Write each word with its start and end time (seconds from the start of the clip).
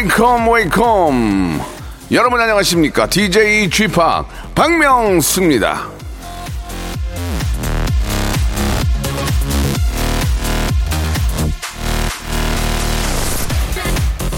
Welcome 0.00 0.50
welcome. 0.50 1.60
여러분 2.12 2.40
안녕하십니까? 2.40 3.06
DJ 3.06 3.68
p 3.68 3.86
박명수입니다. 4.54 5.88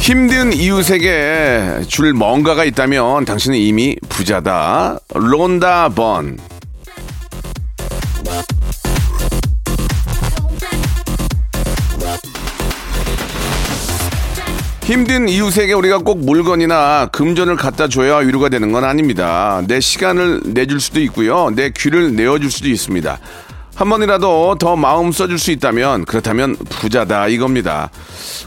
힘든 0.00 0.52
이웃에게 0.52 1.82
줄 1.86 2.12
뭔가가 2.12 2.64
있다면 2.64 3.24
당신은 3.24 3.56
이미 3.56 3.96
부자다. 4.08 4.98
론다 5.14 5.90
번 5.90 6.38
힘든 14.92 15.26
이웃에게 15.26 15.72
우리가 15.72 16.00
꼭 16.00 16.18
물건이나 16.18 17.06
금전을 17.12 17.56
갖다 17.56 17.88
줘야 17.88 18.18
위로가 18.18 18.50
되는 18.50 18.72
건 18.72 18.84
아닙니다. 18.84 19.62
내 19.66 19.80
시간을 19.80 20.42
내줄 20.48 20.80
수도 20.80 21.00
있고요. 21.00 21.50
내 21.54 21.70
귀를 21.70 22.14
내어줄 22.14 22.50
수도 22.50 22.68
있습니다. 22.68 23.18
한 23.74 23.88
번이라도 23.88 24.56
더 24.58 24.76
마음 24.76 25.10
써줄 25.10 25.38
수 25.38 25.50
있다면 25.50 26.04
그렇다면 26.04 26.56
부자다 26.56 27.28
이겁니다. 27.28 27.90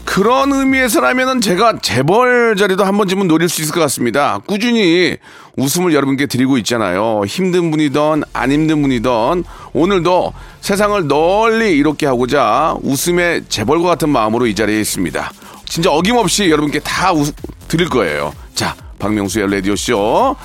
그런 0.04 0.52
의미에서라면은 0.52 1.40
제가 1.40 1.80
재벌 1.82 2.54
자리도 2.54 2.84
한 2.84 2.96
번쯤은 2.96 3.26
노릴 3.26 3.48
수 3.48 3.60
있을 3.62 3.74
것 3.74 3.80
같습니다. 3.80 4.38
꾸준히 4.46 5.16
웃음을 5.56 5.94
여러분께 5.94 6.26
드리고 6.26 6.58
있잖아요. 6.58 7.24
힘든 7.26 7.72
분이든 7.72 8.22
안 8.32 8.52
힘든 8.52 8.82
분이든 8.82 9.42
오늘도 9.72 10.32
세상을 10.60 11.08
널리 11.08 11.76
이롭게 11.76 12.06
하고자 12.06 12.76
웃음의 12.82 13.46
재벌과 13.48 13.88
같은 13.88 14.10
마음으로 14.10 14.46
이 14.46 14.54
자리에 14.54 14.80
있습니다. 14.80 15.32
진짜 15.68 15.90
어김없이 15.90 16.50
여러분께 16.50 16.80
다 16.80 17.12
웃, 17.12 17.34
드릴 17.68 17.88
거예요. 17.88 18.32
자, 18.54 18.74
박명수의 18.98 19.50
라디오쇼 19.50 20.36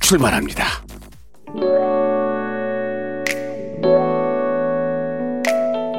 출발합니다. 0.00 0.64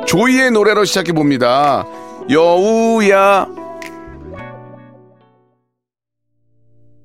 조이의 0.05 0.51
노래로 0.51 0.85
시작해 0.85 1.11
봅니다. 1.13 1.85
여우야. 2.29 3.47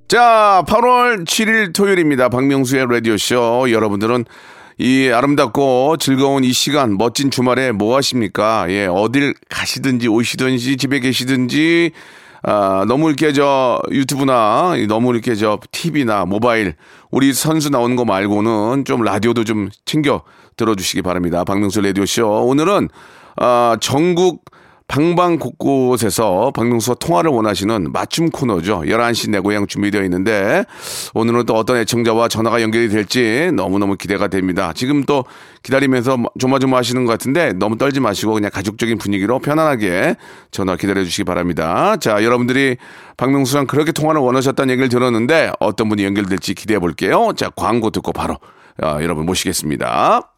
자, 0.08 0.64
8월 0.66 1.26
7일 1.26 1.74
토요일입니다. 1.74 2.28
박명수의 2.28 2.86
라디오쇼. 2.90 3.70
여러분들은 3.70 4.24
이 4.78 5.08
아름답고 5.08 5.96
즐거운 5.98 6.44
이 6.44 6.52
시간, 6.52 6.96
멋진 6.96 7.32
주말에 7.32 7.72
뭐 7.72 7.96
하십니까? 7.96 8.66
예, 8.68 8.86
어딜 8.86 9.34
가시든지 9.48 10.06
오시든지 10.06 10.76
집에 10.76 11.00
계시든지, 11.00 11.90
아, 12.44 12.84
너무 12.86 13.08
이렇게 13.08 13.32
저 13.32 13.82
유튜브나 13.90 14.74
너무 14.86 15.12
이렇게 15.12 15.34
저 15.34 15.58
TV나 15.72 16.26
모바일 16.26 16.76
우리 17.10 17.32
선수 17.32 17.70
나오는 17.70 17.96
거 17.96 18.04
말고는 18.04 18.84
좀 18.84 19.02
라디오도 19.02 19.42
좀 19.42 19.68
챙겨 19.84 20.22
들어주시기 20.56 21.02
바랍니다. 21.02 21.42
박명수 21.42 21.80
라디오 21.80 22.06
쇼. 22.06 22.28
오늘은, 22.28 22.88
아, 23.36 23.76
전국 23.80 24.44
방방 24.88 25.38
곳곳에서 25.38 26.50
박명수와 26.54 26.94
통화를 26.94 27.30
원하시는 27.30 27.92
맞춤 27.92 28.30
코너죠. 28.30 28.80
11시 28.86 29.30
내 29.30 29.38
고향 29.38 29.66
준비되어 29.66 30.02
있는데 30.04 30.64
오늘은 31.14 31.44
또 31.44 31.54
어떤 31.54 31.76
애청자와 31.76 32.28
전화가 32.28 32.62
연결이 32.62 32.88
될지 32.88 33.50
너무너무 33.54 33.96
기대가 33.96 34.28
됩니다. 34.28 34.72
지금 34.74 35.04
또 35.04 35.26
기다리면서 35.62 36.16
조마조마 36.38 36.78
하시는 36.78 37.04
것 37.04 37.12
같은데 37.12 37.52
너무 37.52 37.76
떨지 37.76 38.00
마시고 38.00 38.32
그냥 38.32 38.50
가족적인 38.50 38.96
분위기로 38.96 39.40
편안하게 39.40 40.16
전화 40.50 40.74
기다려 40.76 41.04
주시기 41.04 41.24
바랍니다. 41.24 41.98
자, 41.98 42.24
여러분들이 42.24 42.78
박명수랑 43.18 43.66
그렇게 43.66 43.92
통화를 43.92 44.22
원하셨다는 44.22 44.72
얘기를 44.72 44.88
들었는데 44.88 45.52
어떤 45.60 45.90
분이 45.90 46.02
연결될지 46.02 46.54
기대해 46.54 46.78
볼게요. 46.78 47.32
자, 47.36 47.50
광고 47.50 47.90
듣고 47.90 48.12
바로 48.14 48.38
아, 48.80 49.02
여러분 49.02 49.26
모시겠습니다. 49.26 50.37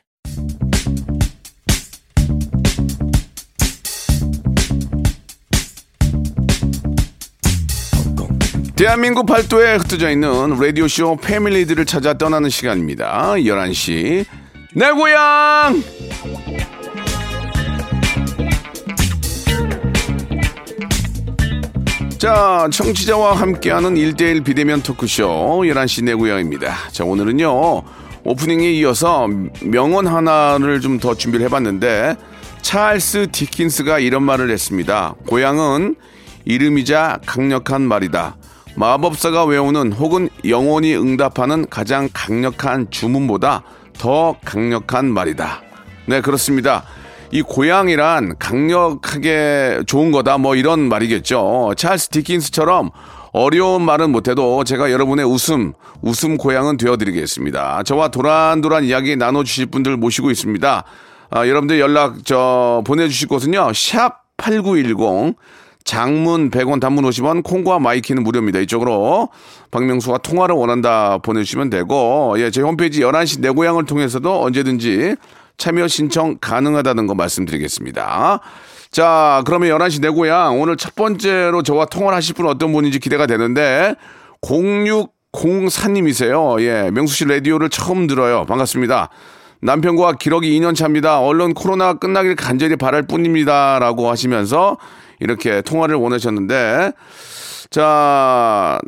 대한민국 8.81 9.27
팔도에 9.27 9.75
흩어져 9.75 10.09
있는 10.09 10.57
라디오쇼 10.59 11.17
패밀리들을 11.17 11.85
찾아 11.85 12.15
떠나는 12.15 12.49
시간입니다. 12.49 13.33
11시. 13.33 14.25
내 14.73 14.89
고향! 14.89 15.83
자, 22.17 22.67
청취자와 22.71 23.35
함께하는 23.35 23.93
1대1 23.93 24.43
비대면 24.43 24.81
토크쇼 24.81 25.61
11시 25.65 26.03
내 26.05 26.15
고향입니다. 26.15 26.75
자, 26.91 27.03
오늘은요, 27.03 27.83
오프닝에 28.23 28.71
이어서 28.71 29.27
명언 29.61 30.07
하나를 30.07 30.81
좀 30.81 30.97
더 30.99 31.13
준비를 31.13 31.45
해봤는데, 31.45 32.15
찰스 32.63 33.27
디킨스가 33.31 33.99
이런 33.99 34.23
말을 34.23 34.49
했습니다. 34.49 35.13
고향은 35.27 35.97
이름이자 36.45 37.19
강력한 37.27 37.83
말이다. 37.83 38.37
마법사가 38.75 39.45
외우는 39.45 39.93
혹은 39.93 40.29
영혼이 40.45 40.95
응답하는 40.95 41.67
가장 41.69 42.09
강력한 42.13 42.89
주문보다 42.89 43.63
더 43.97 44.35
강력한 44.43 45.11
말이다. 45.11 45.61
네, 46.07 46.21
그렇습니다. 46.21 46.83
이 47.31 47.41
고향이란 47.41 48.37
강력하게 48.39 49.83
좋은 49.85 50.11
거다 50.11 50.37
뭐 50.37 50.55
이런 50.55 50.89
말이겠죠. 50.89 51.73
찰스 51.77 52.09
디킨스처럼 52.09 52.91
어려운 53.31 53.83
말은 53.83 54.11
못해도 54.11 54.65
제가 54.65 54.91
여러분의 54.91 55.25
웃음, 55.25 55.73
웃음 56.01 56.37
고향은 56.37 56.77
되어드리겠습니다. 56.77 57.83
저와 57.83 58.09
도란도란 58.09 58.83
이야기 58.83 59.15
나눠주실 59.15 59.67
분들 59.67 59.95
모시고 59.95 60.31
있습니다. 60.31 60.83
아, 61.29 61.47
여러분들 61.47 61.79
연락 61.79 62.25
저 62.25 62.83
보내주실 62.85 63.29
곳은요. 63.29 63.71
샵 63.73 64.23
8910 64.35 65.35
장문 65.83 66.51
100원 66.51 66.79
단문 66.79 67.03
50원 67.05 67.43
콩과 67.43 67.79
마이K는 67.79 68.23
무료입니다. 68.23 68.59
이쪽으로 68.59 69.29
박명수와 69.71 70.19
통화를 70.19 70.55
원한다 70.55 71.17
보내주시면 71.17 71.69
되고 71.69 72.35
예, 72.37 72.51
저희 72.51 72.63
홈페이지 72.63 73.01
11시 73.01 73.41
내 73.41 73.49
고향을 73.49 73.85
통해서도 73.85 74.43
언제든지 74.43 75.15
참여 75.57 75.87
신청 75.87 76.37
가능하다는 76.39 77.07
거 77.07 77.15
말씀드리겠습니다. 77.15 78.39
자, 78.91 79.41
그러면 79.45 79.69
11시 79.69 80.01
내 80.01 80.09
고향 80.09 80.59
오늘 80.59 80.77
첫 80.77 80.95
번째로 80.95 81.63
저와 81.63 81.85
통화를 81.85 82.15
하실 82.15 82.35
분은 82.35 82.49
어떤 82.49 82.73
분인지 82.73 82.99
기대가 82.99 83.25
되는데 83.25 83.95
0604님이세요. 84.41 86.61
예, 86.61 86.91
명수 86.91 87.15
씨 87.15 87.25
라디오를 87.25 87.69
처음 87.69 88.07
들어요. 88.07 88.45
반갑습니다. 88.45 89.09
남편과 89.61 90.13
기러기 90.13 90.59
2년 90.59 90.75
차입니다. 90.75 91.21
얼른 91.21 91.53
코로나 91.53 91.93
끝나길 91.93 92.35
간절히 92.35 92.75
바랄 92.75 93.03
뿐입니다. 93.03 93.79
라고 93.79 94.09
하시면서 94.09 94.77
이렇게 95.21 95.61
통화를 95.61 95.95
원하셨는데, 95.95 96.91
자, 97.69 98.79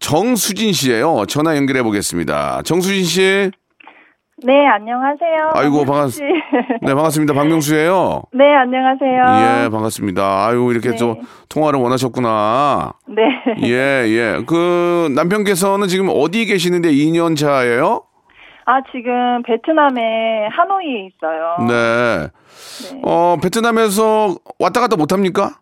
정수진 0.00 0.72
씨예요 0.72 1.24
전화 1.26 1.56
연결해 1.56 1.82
보겠습니다. 1.82 2.62
정수진 2.64 3.04
씨. 3.04 3.50
네, 4.44 4.66
안녕하세요. 4.68 5.50
아이고, 5.54 5.78
반갑, 5.78 5.94
박명수 5.94 6.16
씨. 6.18 6.22
네, 6.82 6.94
반갑습니다. 6.94 7.34
박명수예요 7.34 8.22
네, 8.32 8.54
안녕하세요. 8.54 9.64
예, 9.64 9.68
반갑습니다. 9.68 10.46
아유, 10.46 10.68
이렇게 10.70 10.90
네. 10.90 10.96
또 10.96 11.16
통화를 11.48 11.80
원하셨구나. 11.80 12.92
네. 13.08 13.22
예, 13.66 14.04
예. 14.06 14.44
그 14.46 15.10
남편께서는 15.16 15.88
지금 15.88 16.08
어디 16.08 16.46
계시는데 16.46 16.92
2년 16.92 17.36
차예요? 17.36 18.02
아, 18.66 18.80
지금 18.92 19.42
베트남의 19.44 20.50
하노이에 20.50 21.08
있어요. 21.08 21.56
네. 21.66 22.28
네. 22.92 23.00
어, 23.02 23.38
베트남에서 23.42 24.36
왔다 24.60 24.80
갔다 24.80 24.94
못 24.96 25.12
합니까? 25.12 25.58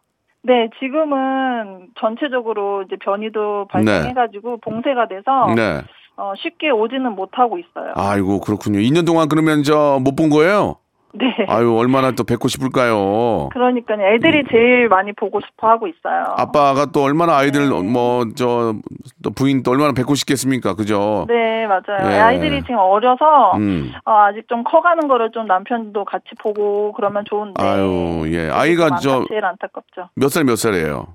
네, 0.46 0.70
지금은 0.78 1.88
전체적으로 1.98 2.82
이제 2.82 2.96
변이도 3.00 3.66
발생해가지고 3.70 4.58
봉쇄가 4.58 5.08
돼서 5.08 5.52
네. 5.56 5.82
어, 6.16 6.32
쉽게 6.36 6.70
오지는 6.70 7.12
못하고 7.12 7.58
있어요. 7.58 7.92
아이고 7.96 8.40
그렇군요. 8.40 8.78
2년 8.78 9.04
동안 9.04 9.28
그러면 9.28 9.62
저 9.64 9.98
못 10.00 10.14
본 10.16 10.30
거예요? 10.30 10.76
네. 11.14 11.24
아유 11.48 11.74
얼마나 11.76 12.10
또 12.10 12.24
뵙고 12.24 12.48
싶을까요? 12.48 13.48
그러니까요. 13.52 14.14
애들이 14.14 14.44
제일 14.50 14.88
많이 14.88 15.12
보고 15.12 15.40
싶어 15.40 15.68
하고 15.68 15.86
있어요. 15.86 16.24
음. 16.28 16.34
아빠가 16.36 16.86
또 16.86 17.02
얼마나 17.04 17.36
아이들 17.36 17.68
뭐저또 17.70 19.30
부인 19.34 19.62
또 19.62 19.70
얼마나 19.70 19.92
뵙고 19.92 20.14
싶겠습니까? 20.14 20.74
그죠? 20.74 21.24
네, 21.28 21.66
맞아요. 21.66 22.12
예. 22.12 22.18
아이들이 22.18 22.60
지금 22.62 22.76
어려서 22.78 23.52
음. 23.56 23.92
어, 24.04 24.12
아직 24.28 24.46
좀 24.48 24.62
커가는 24.64 25.08
거를 25.08 25.30
좀 25.32 25.46
남편도 25.46 26.04
같이 26.04 26.26
보고 26.42 26.92
그러면 26.92 27.24
좋은데. 27.26 27.62
아유 27.62 28.24
예 28.32 28.50
아이가 28.50 28.88
좀저 28.96 29.24
제일 29.28 29.44
안타깝죠. 29.44 30.10
몇 30.16 30.28
살 30.28 30.44
몇 30.44 30.56
살이에요? 30.56 31.06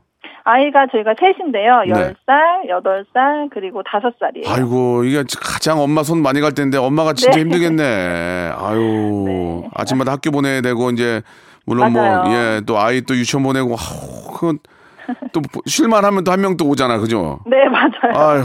아이가 0.44 0.88
저희가 0.92 1.14
셋인데요. 1.20 1.82
네. 1.88 1.94
10살, 1.94 2.70
8살, 2.70 3.50
그리고 3.54 3.84
5살이에요. 3.84 4.48
아이고 4.50 5.04
이게 5.04 5.24
가장 5.40 5.80
엄마 5.80 6.04
손 6.04 6.22
많이 6.22 6.42
갈 6.42 6.54
텐데 6.54 6.78
엄마가 6.78 7.14
진짜 7.14 7.36
네. 7.36 7.42
힘들겠네. 7.42 7.84
아유 8.58 9.24
네. 9.28 9.70
아침마다 9.76 10.14
학교 10.14 10.32
보내야 10.32 10.62
되고 10.62 10.90
이제 10.90 11.22
물론 11.66 11.94
맞아요. 11.94 12.24
뭐 12.24 12.34
예 12.34 12.62
또 12.66 12.80
아이 12.80 13.02
또 13.02 13.16
유치원 13.16 13.44
보내고 13.44 13.76
아우 13.76 14.34
그건 14.34 14.60
또 15.34 15.42
쉴만 15.66 16.06
하면 16.06 16.24
또 16.24 16.32
한 16.32 16.40
명 16.42 16.58
또 16.58 16.68
오잖아 16.68 16.98
그죠? 16.98 17.40
네, 17.46 17.58
맞아요. 17.70 17.90
아유 18.16 18.44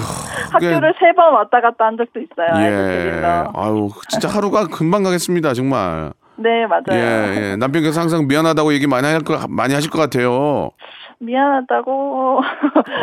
그게- 0.53 0.67
학교를 0.67 0.95
세 0.99 1.13
번 1.17 1.33
왔다 1.33 1.61
갔다 1.61 1.87
한 1.87 1.97
적도 1.97 2.21
있어요. 2.21 2.67
예. 2.67 3.23
아유 3.55 3.89
진짜 4.09 4.29
하루가 4.29 4.67
금방 4.67 5.03
가겠습니다 5.03 5.55
정말. 5.55 6.13
네, 6.39 6.67
맞아요. 6.67 6.85
예, 6.93 7.53
예. 7.53 7.57
남편께서 7.57 7.99
항상 7.99 8.27
미안하다고 8.29 8.75
얘기 8.75 8.87
많이 8.87 9.07
할 9.07 9.21
거, 9.21 9.39
많이 9.49 9.73
하실 9.73 9.91
것 9.91 9.99
같아요. 9.99 10.71
미안하다고. 11.19 12.41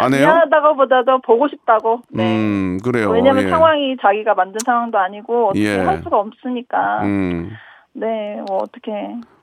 안 0.02 0.14
해요? 0.14 0.22
미안하다고보다도 0.28 1.22
보고 1.22 1.48
싶다고. 1.48 2.02
네. 2.10 2.24
음, 2.24 2.80
그래요. 2.84 3.10
왜냐면 3.12 3.46
예. 3.46 3.50
상황이 3.50 3.96
자기가 4.02 4.34
만든 4.36 4.60
상황도 4.66 4.98
아니고 4.98 5.50
어떻게 5.50 5.66
예. 5.66 5.78
할 5.80 6.02
수가 6.04 6.18
없으니까. 6.20 7.02
음. 7.04 7.52
네, 7.94 8.42
뭐 8.48 8.58
어떻게. 8.64 8.92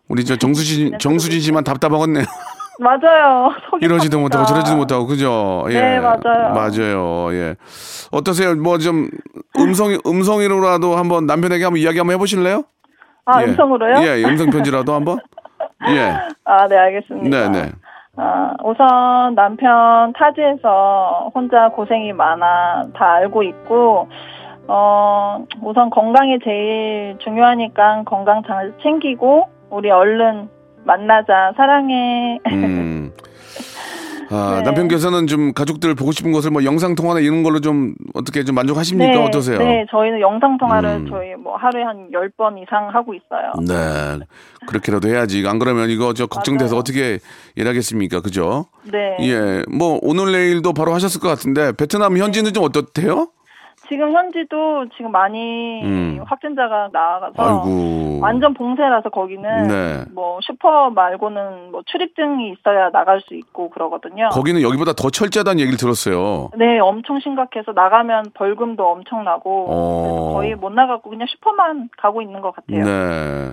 우리 0.09 0.25
저 0.25 0.37
정수진, 0.37 0.99
정수진 0.99 1.41
씨만 1.41 1.65
답답하겠네요. 1.65 2.25
맞아요. 2.81 3.51
이러지도. 3.83 4.19
못하고 4.21 4.47
저러지도 4.47 4.77
못하고, 4.79 5.07
그죠? 5.07 5.67
예. 5.71 5.75
네, 5.81 6.01
맞아요. 6.01 6.55
맞아요. 6.55 7.29
예. 7.35 7.55
어떠세요? 8.11 8.55
뭐 8.57 8.79
좀 8.79 9.09
음성, 9.59 9.99
음성으로라도 10.07 10.97
한번 10.97 11.27
남편에게 11.27 11.65
한번 11.65 11.79
이야기 11.81 11.99
한번 11.99 12.15
해보실래요? 12.15 12.63
아, 13.27 13.43
예. 13.43 13.47
음성으로요? 13.47 14.03
예, 14.07 14.25
음성 14.25 14.49
편지라도 14.51 14.95
한번? 14.95 15.19
예. 15.91 16.15
아, 16.45 16.67
네, 16.69 16.77
알겠습니다. 16.79 17.51
네, 17.51 17.63
네. 17.63 17.73
아, 18.23 18.55
우선 18.63 19.35
남편 19.35 20.13
타지에서 20.13 21.31
혼자 21.35 21.71
고생이 21.71 22.13
많아 22.13 22.89
다 22.93 23.13
알고 23.15 23.43
있고, 23.43 24.09
어, 24.69 25.43
우선 25.63 25.89
건강이 25.89 26.39
제일 26.45 27.17
중요하니까 27.21 28.03
건강 28.05 28.43
잘 28.43 28.75
챙기고, 28.83 29.49
우리 29.71 29.91
얼른 29.91 30.51
만나자, 30.85 31.55
사랑해. 31.57 32.39
음. 32.53 32.97
아, 34.31 34.57
네. 34.59 34.63
남편께서는 34.63 35.27
좀 35.27 35.53
가족들 35.53 35.95
보고 35.95 36.13
싶은 36.13 36.31
것을 36.33 36.51
뭐 36.51 36.65
영상 36.65 36.95
통화나 36.95 37.21
이런 37.21 37.43
걸로 37.43 37.61
좀 37.61 37.95
어떻게 38.15 38.45
좀 38.45 38.55
만족하십니까? 38.55 39.25
어떠세요? 39.25 39.59
네, 39.59 39.85
저희는 39.91 40.21
영상 40.21 40.57
통화를 40.57 40.89
음. 40.89 41.07
저희 41.11 41.35
뭐 41.35 41.57
하루에 41.57 41.83
한 41.83 42.09
10번 42.13 42.63
이상 42.63 42.89
하고 42.95 43.13
있어요. 43.15 43.53
네. 43.67 44.25
그렇게라도 44.69 45.09
해야지. 45.09 45.45
안 45.49 45.59
그러면 45.59 45.91
이거 45.91 46.15
저 46.15 46.27
걱정돼서 46.27 46.75
맞아요. 46.75 46.81
어떻게 46.81 47.19
일하겠습니까? 47.57 48.21
그죠? 48.21 48.67
네. 48.85 49.17
예. 49.23 49.65
뭐 49.69 49.99
오늘 50.03 50.33
내일도 50.33 50.73
바로 50.73 50.95
하셨을 50.95 51.21
것 51.21 51.29
같은데 51.29 51.73
베트남 51.73 52.17
현지는 52.17 52.53
좀 52.53 52.65
어떻대요? 52.65 53.29
지금 53.91 54.13
현지도 54.15 54.87
지금 54.97 55.11
많이 55.11 55.83
음. 55.83 56.21
확진자가 56.25 56.89
나와서 56.93 57.33
아이고. 57.37 58.21
완전 58.23 58.55
봉쇄라서 58.55 59.11
거기는 59.11 59.43
네. 59.67 60.05
뭐 60.15 60.39
슈퍼 60.43 60.89
말고는 60.91 61.73
뭐 61.73 61.83
출입증이 61.87 62.53
있어야 62.53 62.91
나갈 62.91 63.21
수 63.27 63.35
있고 63.35 63.69
그러거든요. 63.71 64.29
거기는 64.31 64.63
여기보다 64.63 64.93
더 64.93 65.11
철저하다는 65.11 65.59
얘기를 65.61 65.77
들었어요. 65.77 66.51
네, 66.57 66.79
엄청 66.79 67.19
심각해서 67.21 67.73
나가면 67.75 68.31
벌금도 68.35 68.83
엄청 68.87 69.25
나고 69.25 69.67
어. 69.69 70.33
거의 70.35 70.55
못 70.55 70.71
나가고 70.73 71.11
그냥 71.11 71.27
슈퍼만 71.29 71.89
가고 71.99 72.23
있는 72.23 72.41
것 72.41 72.55
같아요. 72.55 72.85
네. 72.85 73.53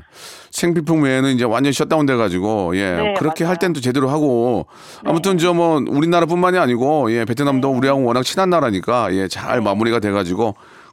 생필품 0.52 1.04
외에는 1.04 1.32
이제 1.32 1.46
완전 1.46 1.72
셧다운 1.74 2.06
돼가지고 2.06 2.76
예 2.78 2.92
네, 2.96 3.14
그렇게 3.18 3.44
맞아요. 3.44 3.52
할 3.54 3.58
땐 3.60 3.74
또 3.74 3.82
제대로 3.82 4.08
하고 4.10 4.68
아무튼 5.06 5.38
저 5.40 5.54
뭐 5.58 5.78
우리나라뿐만이 5.90 6.58
아니고 6.60 7.12
예 7.12 7.26
베트남도 7.26 7.72
네. 7.72 7.78
우리하고 7.78 8.04
워낙 8.06 8.22
친한 8.24 8.50
나라니까 8.52 9.12
예잘 9.14 9.62
마무리가 9.62 10.00
돼가지고 10.00 10.27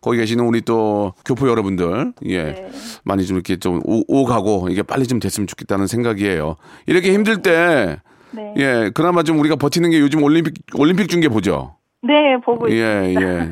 거기 0.00 0.18
계시는 0.18 0.44
우리 0.44 0.60
또 0.60 1.14
교포 1.24 1.48
여러분들 1.48 2.12
예 2.26 2.42
네. 2.44 2.68
많이 3.04 3.26
좀 3.26 3.36
이렇게 3.36 3.56
좀 3.56 3.80
오, 3.84 4.02
오가고 4.06 4.68
이게 4.70 4.82
빨리 4.82 5.06
좀 5.06 5.18
됐으면 5.18 5.46
좋겠다는 5.46 5.86
생각이에요. 5.86 6.56
이렇게 6.86 7.12
힘들 7.12 7.42
때 7.42 7.98
네. 8.32 8.54
예, 8.56 8.90
그나마 8.92 9.22
좀 9.22 9.38
우리가 9.38 9.56
버티는 9.56 9.90
게 9.90 10.00
요즘 10.00 10.22
올림픽 10.22 10.54
올림픽 10.76 11.08
중계 11.08 11.28
보죠. 11.28 11.76
네, 12.02 12.36
보고 12.44 12.70
예, 12.70 13.12
있습니다. 13.12 13.22
예. 13.22 13.50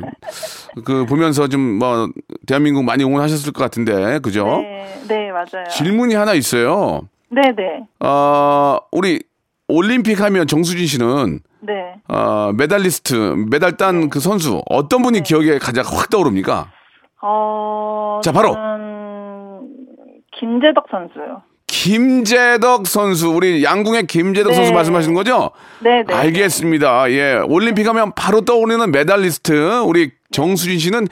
그 0.85 1.05
보면서 1.05 1.47
좀 1.47 1.79
뭐 1.79 2.07
대한민국 2.45 2.83
많이 2.83 3.03
응원하셨을 3.03 3.51
것 3.51 3.63
같은데, 3.63 4.19
그죠? 4.19 4.45
네, 4.61 5.01
네, 5.07 5.31
맞아요. 5.31 5.67
질문이 5.71 6.13
하나 6.13 6.33
있어요. 6.33 7.01
네, 7.29 7.41
네. 7.55 7.83
어, 7.99 8.77
우리 8.91 9.23
올림픽 9.67 10.21
하면 10.21 10.45
정수진 10.45 10.85
씨는 10.85 11.39
네. 11.65 11.95
어, 12.07 12.51
메달리스트, 12.55 13.13
메달 13.49 13.77
딴그 13.77 14.19
선수 14.19 14.61
어떤 14.69 15.01
분이 15.01 15.19
네. 15.19 15.23
기억에 15.23 15.57
가장 15.59 15.85
확 15.87 16.09
떠오릅니까? 16.09 16.71
어 17.21 18.19
자, 18.23 18.31
바로. 18.31 18.55
김제덕 20.37 20.85
선수요. 20.91 21.43
김제덕 21.67 22.85
선수, 22.87 23.29
우리 23.29 23.63
양궁의 23.63 24.07
김제덕 24.07 24.51
네. 24.51 24.55
선수 24.55 24.73
말씀하시는 24.73 25.15
거죠? 25.15 25.51
네, 25.81 26.03
네. 26.07 26.13
알겠습니다. 26.13 27.09
예. 27.11 27.35
올림픽 27.47 27.87
하면 27.87 28.11
바로 28.13 28.41
떠오르는 28.41 28.91
메달리스트, 28.91 29.79
우리 29.81 30.11
정수진 30.31 30.79
씨는 30.79 31.07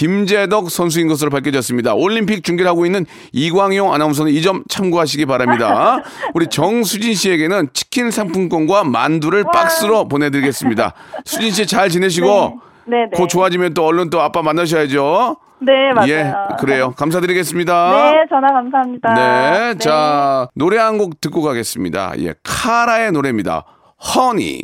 김제덕 0.00 0.70
선수인 0.70 1.08
것으로 1.08 1.30
밝혀졌습니다. 1.30 1.94
올림픽 1.94 2.44
중계를 2.44 2.68
하고 2.70 2.84
있는 2.84 3.06
이광용 3.32 3.94
아나운서는 3.94 4.30
이 4.32 4.42
점 4.42 4.62
참고하시기 4.68 5.24
바랍니다. 5.26 6.02
우리 6.34 6.46
정수진 6.48 7.14
씨에게는 7.14 7.70
치킨 7.72 8.10
상품권과 8.10 8.84
만두를 8.84 9.44
박스로 9.52 10.06
보내드리겠습니다. 10.06 10.92
수진 11.24 11.50
씨 11.50 11.66
잘 11.66 11.88
지내시고, 11.88 12.60
네, 12.86 12.96
네. 13.10 13.16
곧 13.16 13.26
좋아지면 13.28 13.72
또 13.74 13.86
얼른 13.86 14.10
또 14.10 14.20
아빠 14.20 14.42
만나셔야죠. 14.42 15.36
네, 15.60 15.72
맞아요. 15.94 16.12
예, 16.12 16.32
그래요. 16.60 16.92
감사드리겠습니다. 16.96 18.12
네, 18.12 18.26
전화 18.28 18.52
감사합니다. 18.52 19.14
네, 19.14 19.78
자 19.78 20.46
노래 20.54 20.76
한 20.76 20.98
곡 20.98 21.20
듣고 21.22 21.40
가겠습니다. 21.40 22.12
예, 22.18 22.34
카라의 22.44 23.12
노래입니다. 23.12 23.64
허니. 24.14 24.62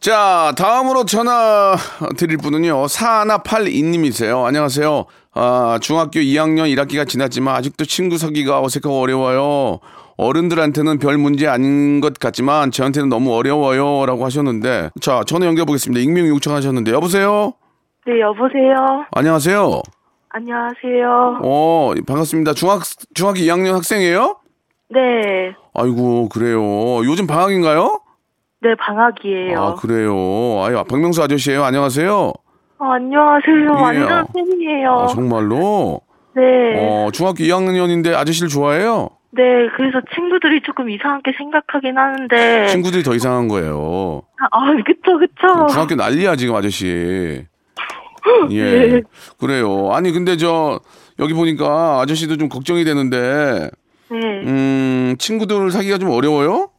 자, 0.00 0.52
다음으로 0.56 1.04
전화 1.04 1.74
드릴 2.16 2.36
분은요, 2.38 2.84
4182님이세요. 2.86 4.44
안녕하세요. 4.44 5.06
아, 5.34 5.78
중학교 5.82 6.20
2학년 6.20 6.72
1학기가 6.72 7.06
지났지만 7.08 7.56
아직도 7.56 7.84
친구 7.84 8.16
사귀기가 8.16 8.60
어색하고 8.62 9.00
어려워요. 9.00 9.80
어른들한테는 10.16 10.98
별 11.00 11.18
문제 11.18 11.48
아닌 11.48 12.00
것 12.00 12.14
같지만 12.18 12.70
저한테는 12.70 13.08
너무 13.08 13.34
어려워요. 13.34 14.06
라고 14.06 14.24
하셨는데, 14.24 14.90
자, 15.00 15.22
전화 15.26 15.46
연결해 15.46 15.64
보겠습니다. 15.66 16.00
익명 16.00 16.28
요청하셨는데, 16.28 16.92
여보세요? 16.92 17.54
네, 18.06 18.20
여보세요. 18.20 19.04
안녕하세요. 19.12 19.82
안녕하세요. 20.30 21.40
어, 21.42 21.92
반갑습니다. 22.06 22.54
중학, 22.54 22.82
중학교 23.14 23.40
2학년 23.40 23.72
학생이에요? 23.72 24.36
네, 24.90 25.00
아이고 25.74 26.28
그래요. 26.28 26.98
요즘 27.04 27.26
방학인가요? 27.26 28.00
네, 28.60 28.74
방학이에요. 28.74 29.60
아 29.60 29.74
그래요. 29.74 30.12
아유 30.64 30.82
박명수 30.88 31.22
아저씨예요. 31.22 31.62
안녕하세요. 31.64 32.32
어, 32.80 32.84
안녕하세요. 32.84 33.64
예. 33.64 33.80
완전 33.82 34.26
팬이에요. 34.34 34.90
아, 34.92 35.06
정말로. 35.08 36.00
네, 36.34 36.42
어 36.76 37.10
중학교 37.12 37.44
2학년인데 37.44 38.14
아저씨를 38.14 38.48
좋아해요. 38.48 39.10
네, 39.30 39.42
그래서 39.76 40.00
친구들이 40.14 40.62
조금 40.62 40.88
이상하게 40.90 41.32
생각하긴 41.36 41.96
하는데. 41.98 42.66
친구들이 42.68 43.02
더 43.02 43.14
이상한 43.14 43.46
거예요. 43.48 44.22
아, 44.50 44.70
그쵸, 44.84 45.18
그쵸. 45.18 45.66
중학교 45.70 45.94
난리야 45.94 46.36
지금 46.36 46.54
아저씨. 46.54 47.44
예. 48.50 48.88
네. 48.88 49.02
그래요. 49.38 49.90
아니 49.92 50.10
근데 50.12 50.36
저 50.36 50.80
여기 51.20 51.32
보니까 51.32 52.00
아저씨도 52.00 52.36
좀 52.36 52.48
걱정이 52.48 52.84
되는데 52.84 53.70
네, 54.10 54.16
음 54.46 55.16
친구들 55.18 55.70
사기가 55.70 55.98
좀 55.98 56.10
어려워요? 56.10 56.70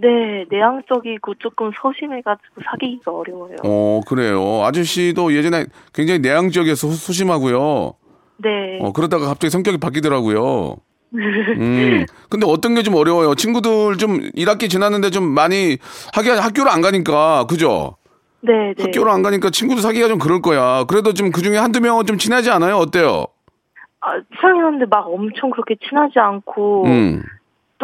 네, 0.00 0.44
내향적이고 0.50 1.34
조금 1.38 1.70
소심해가지고 1.80 2.62
사귀기가 2.64 3.12
어려워요. 3.12 3.56
어 3.64 4.00
그래요. 4.06 4.62
아저씨도 4.64 5.34
예전에 5.34 5.66
굉장히 5.92 6.20
내향적이어서 6.20 6.88
소- 6.88 6.94
소심하고요. 6.94 7.94
네, 8.38 8.78
어, 8.80 8.92
그러다가 8.92 9.26
갑자기 9.26 9.50
성격이 9.50 9.78
바뀌더라고요. 9.78 10.76
음. 11.14 12.04
근데 12.28 12.44
어떤 12.46 12.74
게 12.74 12.82
좀 12.82 12.94
어려워요? 12.96 13.36
친구들 13.36 13.96
좀 13.98 14.18
1학기 14.36 14.68
지났는데 14.68 15.10
좀 15.10 15.22
많이 15.24 15.78
하기 16.12 16.28
학교를 16.30 16.72
안 16.72 16.80
가니까. 16.80 17.46
그죠? 17.48 17.96
네, 18.40 18.74
네. 18.76 18.82
학교를 18.82 19.12
안 19.12 19.22
가니까 19.22 19.50
친구도 19.50 19.80
사귀기가 19.80 20.08
좀 20.08 20.18
그럴 20.18 20.42
거야. 20.42 20.84
그래도 20.88 21.14
좀 21.14 21.30
그 21.30 21.40
중에 21.40 21.56
한두 21.56 21.80
명은 21.80 22.06
좀 22.06 22.18
친하지 22.18 22.50
않아요? 22.50 22.76
어때요? 22.78 23.26
아, 24.00 24.20
친하는데 24.40 24.84
막 24.90 25.06
엄청 25.08 25.50
그렇게 25.50 25.76
친하지 25.88 26.18
않고 26.18 26.84
음. 26.86 27.22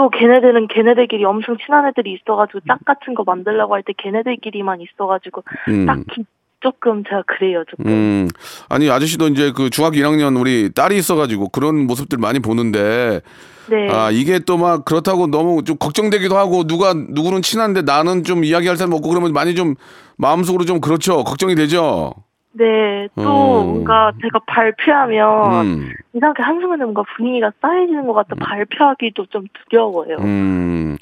또 0.00 0.08
걔네들은 0.08 0.68
걔네들끼리 0.68 1.26
엄청 1.26 1.58
친한 1.58 1.86
애들이 1.86 2.14
있어가지고 2.14 2.60
짝 2.66 2.82
같은 2.86 3.12
거 3.12 3.22
만들려고 3.22 3.74
할 3.74 3.82
때 3.82 3.92
걔네들끼리만 3.98 4.80
있어가지고 4.80 5.44
음. 5.68 5.84
딱히 5.84 6.24
조금 6.60 7.04
제가 7.04 7.22
그래요 7.26 7.64
조금. 7.68 7.86
음. 7.86 8.28
아니, 8.70 8.88
아저씨도 8.90 9.28
이제 9.28 9.52
그 9.54 9.68
중학교 9.68 9.96
1학년 9.96 10.40
우리 10.40 10.72
딸이 10.72 10.96
있어가지고 10.96 11.50
그런 11.50 11.86
모습들 11.86 12.16
많이 12.16 12.38
보는데, 12.40 13.20
네. 13.68 13.90
아, 13.90 14.10
이게 14.10 14.38
또 14.38 14.56
막 14.56 14.86
그렇다고 14.86 15.26
너무 15.26 15.64
좀 15.64 15.76
걱정되기도 15.76 16.34
하고, 16.36 16.64
누가, 16.66 16.94
누구는 16.94 17.42
친한데 17.42 17.82
나는 17.82 18.24
좀 18.24 18.42
이야기할 18.44 18.78
사람 18.78 18.94
없고 18.94 19.08
그러면 19.10 19.34
많이 19.34 19.54
좀 19.54 19.74
마음속으로 20.16 20.64
좀 20.64 20.80
그렇죠. 20.80 21.24
걱정이 21.24 21.54
되죠. 21.56 22.14
네. 22.52 23.08
또 23.14 23.22
음. 23.62 23.66
뭔가 23.66 24.12
제가 24.20 24.40
발표하면 24.46 25.66
음. 25.66 25.92
이상하게 26.14 26.42
한순간에 26.42 26.82
뭔가 26.84 27.02
분위기가 27.16 27.52
쌓여지는 27.60 28.06
것 28.06 28.14
같아 28.14 28.34
발표하기도 28.40 29.26
좀 29.26 29.44
두려워요. 29.68 30.16
음. 30.20 30.96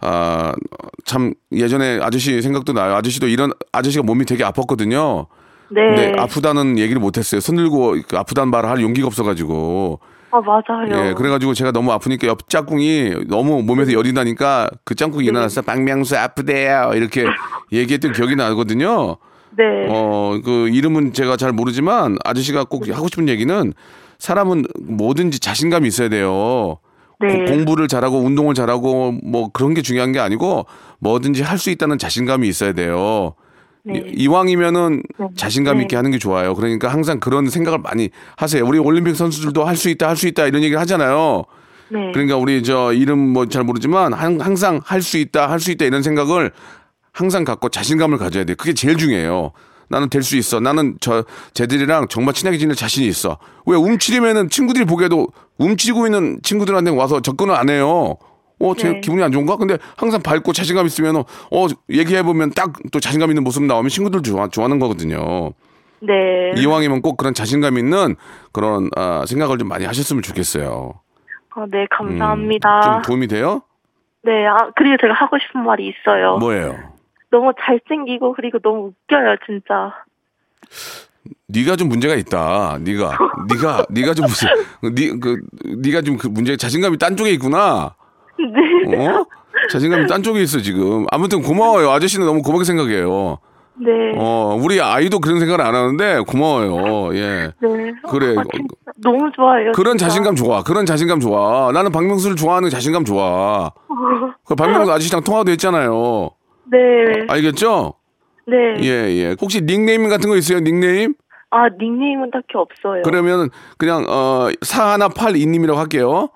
아, 0.00 0.52
참, 1.06 1.32
예전에 1.52 1.98
아저씨 2.02 2.42
생각도 2.42 2.74
나요. 2.74 2.94
아저씨도 2.94 3.28
이런, 3.28 3.52
아저씨가 3.72 4.02
몸이 4.02 4.26
되게 4.26 4.44
아팠거든요. 4.44 5.26
네. 5.70 5.86
근데 5.86 6.12
아프다는 6.18 6.78
얘기를 6.78 7.00
못했어요. 7.00 7.40
손 7.40 7.56
들고 7.56 7.96
그 8.06 8.18
아프다는 8.18 8.50
말을 8.50 8.68
할 8.68 8.82
용기가 8.82 9.06
없어가지고. 9.06 10.00
아 10.30 10.40
맞아요. 10.40 11.08
예, 11.08 11.14
그래가지고 11.14 11.54
제가 11.54 11.70
너무 11.70 11.92
아프니까 11.92 12.26
옆 12.26 12.48
짝꿍이 12.48 13.28
너무 13.28 13.62
몸에서 13.62 13.92
열이 13.92 14.12
나니까 14.12 14.68
그 14.84 14.94
짝꿍이 14.94 15.24
네. 15.24 15.30
일어나서 15.30 15.62
박명수 15.62 16.18
아프대요. 16.18 16.90
이렇게 16.94 17.24
얘기했던 17.72 18.12
기억이 18.12 18.34
나거든요. 18.34 19.16
네. 19.56 19.86
어, 19.88 20.40
그 20.44 20.68
이름은 20.68 21.12
제가 21.12 21.36
잘 21.36 21.52
모르지만 21.52 22.16
아저씨가 22.24 22.64
꼭 22.64 22.88
하고 22.88 23.06
싶은 23.08 23.28
얘기는 23.28 23.72
사람은 24.18 24.64
뭐든지 24.82 25.40
자신감이 25.40 25.86
있어야 25.88 26.08
돼요. 26.08 26.78
네. 27.20 27.28
고- 27.44 27.52
공부를 27.52 27.88
잘하고 27.88 28.18
운동을 28.18 28.54
잘하고 28.54 29.12
뭐 29.22 29.50
그런 29.52 29.74
게 29.74 29.82
중요한 29.82 30.12
게 30.12 30.18
아니고 30.20 30.66
뭐든지 31.00 31.42
할 31.42 31.58
수 31.58 31.70
있다는 31.70 31.98
자신감이 31.98 32.48
있어야 32.48 32.72
돼요. 32.72 33.34
네. 33.84 33.98
이- 34.06 34.24
이왕이면은 34.24 35.02
네. 35.18 35.26
자신감 35.36 35.80
있게 35.82 35.88
네. 35.90 35.96
하는 35.96 36.10
게 36.10 36.18
좋아요. 36.18 36.54
그러니까 36.54 36.88
항상 36.88 37.20
그런 37.20 37.48
생각을 37.48 37.78
많이 37.80 38.08
하세요. 38.36 38.64
우리 38.66 38.78
올림픽 38.78 39.14
선수들도 39.14 39.64
할 39.64 39.76
수 39.76 39.88
있다, 39.90 40.08
할 40.08 40.16
수 40.16 40.26
있다 40.26 40.46
이런 40.46 40.62
얘기를 40.62 40.80
하잖아요. 40.80 41.44
네. 41.90 42.10
그러니까 42.12 42.36
우리 42.38 42.62
저 42.62 42.92
이름 42.94 43.18
뭐 43.18 43.46
잘 43.46 43.62
모르지만 43.62 44.12
항- 44.14 44.40
항상 44.40 44.80
할 44.84 45.02
수 45.02 45.18
있다, 45.18 45.50
할 45.50 45.60
수 45.60 45.70
있다 45.70 45.84
이런 45.84 46.02
생각을 46.02 46.50
항상 47.14 47.44
갖고 47.44 47.68
자신감을 47.70 48.18
가져야 48.18 48.44
돼. 48.44 48.54
그게 48.54 48.74
제일 48.74 48.96
중요해요. 48.98 49.52
나는 49.88 50.10
될 50.10 50.22
수 50.22 50.36
있어. 50.36 50.60
나는 50.60 50.96
저 51.00 51.24
쟤들이랑 51.54 52.08
정말 52.08 52.34
친하게 52.34 52.58
지낼 52.58 52.74
자신이 52.74 53.06
있어. 53.06 53.38
왜 53.66 53.76
움츠리면은 53.76 54.50
친구들이 54.50 54.84
보기에도 54.84 55.28
움츠리고 55.58 56.06
있는 56.06 56.40
친구들한테 56.42 56.90
와서 56.90 57.20
접근을 57.20 57.54
안 57.54 57.68
해요. 57.70 58.16
어, 58.60 58.74
제 58.76 58.88
네. 58.88 59.00
기분이 59.00 59.22
안 59.22 59.30
좋은가? 59.30 59.56
근데 59.56 59.78
항상 59.96 60.22
밝고 60.22 60.52
자신감 60.52 60.86
있으면 60.86 61.16
어 61.16 61.66
얘기해 61.90 62.22
보면 62.22 62.50
딱 62.52 62.72
또 62.92 62.98
자신감 62.98 63.30
있는 63.30 63.44
모습 63.44 63.62
나오면 63.62 63.88
친구들 63.90 64.22
좋아 64.22 64.48
좋아하는 64.48 64.78
거거든요. 64.78 65.52
네. 66.00 66.52
이왕이면 66.56 67.02
꼭 67.02 67.16
그런 67.16 67.32
자신감 67.34 67.78
있는 67.78 68.16
그런 68.52 68.90
아, 68.96 69.24
생각을 69.26 69.58
좀 69.58 69.68
많이 69.68 69.84
하셨으면 69.84 70.22
좋겠어요. 70.22 70.92
아, 71.50 71.64
네, 71.70 71.82
음, 71.82 71.86
감사합니다. 71.90 72.80
좀 72.82 73.02
도움이 73.02 73.28
돼요? 73.28 73.62
네, 74.22 74.46
아, 74.46 74.70
그리고 74.76 74.96
제가 75.00 75.14
하고 75.14 75.36
싶은 75.38 75.62
말이 75.64 75.86
있어요. 75.88 76.36
뭐예요? 76.38 76.76
너무 77.34 77.52
잘생기고, 77.60 78.34
그리고 78.34 78.58
너무 78.60 78.92
웃겨요, 79.08 79.36
진짜. 79.44 79.92
네가 81.48 81.76
좀 81.76 81.88
문제가 81.88 82.14
있다. 82.14 82.78
네가 82.80 83.18
네가 83.48 83.86
네가 83.90 84.14
좀 84.14 84.26
무슨 84.26 84.48
네그 84.82 85.40
네가 85.82 86.02
좀 86.02 86.16
그 86.18 86.26
문제 86.28 86.56
자신감이 86.56 86.98
딴 86.98 87.16
쪽에 87.16 87.30
있구나. 87.30 87.94
네. 88.88 89.06
어? 89.08 89.24
자신감이 89.70 90.06
딴 90.06 90.22
쪽에 90.22 90.42
있어 90.42 90.60
지금. 90.60 91.06
아무튼 91.10 91.42
고마워요. 91.42 91.90
아저씨는 91.90 92.26
너무 92.26 92.42
고맙게 92.42 92.64
생각해요. 92.64 93.38
네. 93.76 93.90
어 94.16 94.56
우리 94.60 94.80
아이도 94.80 95.18
그런 95.20 95.38
생각을 95.40 95.64
안 95.64 95.74
하는데 95.74 96.20
고마워요. 96.26 97.14
예. 97.16 97.52
네. 97.60 97.92
그래. 98.10 98.34
아, 98.38 98.42
너무 99.02 99.30
좋아요. 99.34 99.72
그런 99.72 99.96
진짜. 99.96 100.08
자신감 100.08 100.36
좋아. 100.36 100.62
그런 100.62 100.84
자신감 100.86 101.20
좋아. 101.20 101.72
나는 101.72 101.90
박명수를 101.90 102.36
좋아하는 102.36 102.68
자신감 102.70 103.04
좋아. 103.04 103.70
그 104.44 104.54
박명수 104.54 104.92
아저씨랑 104.92 105.24
통화도 105.24 105.50
했잖아요. 105.52 106.30
네. 106.74 107.26
알겠죠? 107.28 107.94
네. 108.46 108.56
예, 108.82 108.88
예. 108.88 109.36
혹시 109.40 109.62
닉네임 109.62 110.08
같은 110.08 110.28
거 110.28 110.36
있어요? 110.36 110.60
닉네임? 110.60 111.14
아, 111.50 111.68
닉네임은 111.68 112.30
딱히 112.32 112.56
없어요. 112.56 113.02
그러면 113.04 113.50
그냥 113.78 114.04
어 114.08 114.48
사하나 114.62 115.08
팔이님이라고 115.08 115.78
할게요. 115.78 116.28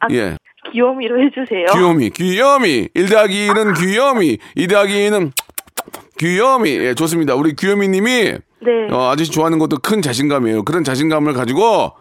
아, 0.00 0.06
예. 0.10 0.36
귀요미로 0.72 1.20
해주세요. 1.24 1.66
귀요미, 1.72 2.10
귀요미. 2.10 2.88
1 2.94 3.08
더하기 3.08 3.48
2는 3.48 3.80
귀요미, 3.80 4.38
2 4.54 4.66
더하기 4.68 4.92
2는 4.92 5.32
귀요미. 6.18 6.70
예, 6.70 6.94
좋습니다. 6.94 7.34
우리 7.34 7.56
귀요미님이 7.56 8.32
네. 8.64 8.88
어, 8.92 9.10
아저씨 9.10 9.32
좋아하는 9.32 9.58
것도 9.58 9.78
큰 9.78 10.02
자신감이에요. 10.02 10.62
그런 10.62 10.84
자신감을 10.84 11.32
가지고 11.32 11.92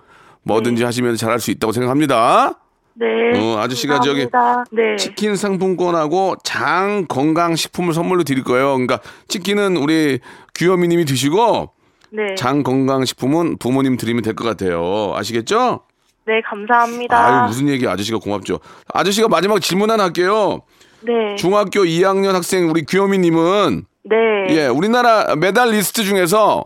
뭐든지 0.43 0.83
하시면 0.83 1.15
잘할 1.15 1.39
수 1.39 1.51
있다고 1.51 1.71
생각합니다. 1.71 2.60
네. 2.93 3.05
어, 3.39 3.57
아저씨가 3.59 4.01
저기 4.01 4.29
감사합니다. 4.29 4.65
네. 4.71 4.95
치킨 4.97 5.35
상품권하고 5.35 6.35
장 6.43 7.05
건강 7.07 7.55
식품을 7.55 7.93
선물로 7.93 8.23
드릴 8.23 8.43
거예요. 8.43 8.73
그러니까 8.73 8.99
치킨은 9.27 9.77
우리 9.77 10.19
귀요미님이 10.55 11.05
드시고 11.05 11.71
네. 12.11 12.35
장 12.35 12.63
건강 12.63 13.05
식품은 13.05 13.57
부모님 13.57 13.97
드리면 13.97 14.21
될 14.23 14.35
것 14.35 14.43
같아요. 14.43 15.13
아시겠죠? 15.15 15.81
네, 16.27 16.41
감사합니다. 16.47 17.17
아유 17.41 17.47
무슨 17.47 17.67
얘기 17.69 17.87
아저씨가 17.87 18.19
고맙죠. 18.19 18.59
아저씨가 18.93 19.27
마지막 19.27 19.59
질문 19.61 19.89
하나 19.89 20.03
할게요. 20.03 20.61
네. 21.01 21.35
중학교 21.37 21.81
2학년 21.81 22.33
학생 22.33 22.69
우리 22.69 22.85
귀요미님은 22.85 23.85
네. 24.03 24.15
예 24.55 24.67
우리나라 24.67 25.35
메달리스트 25.35 26.03
중에서 26.03 26.65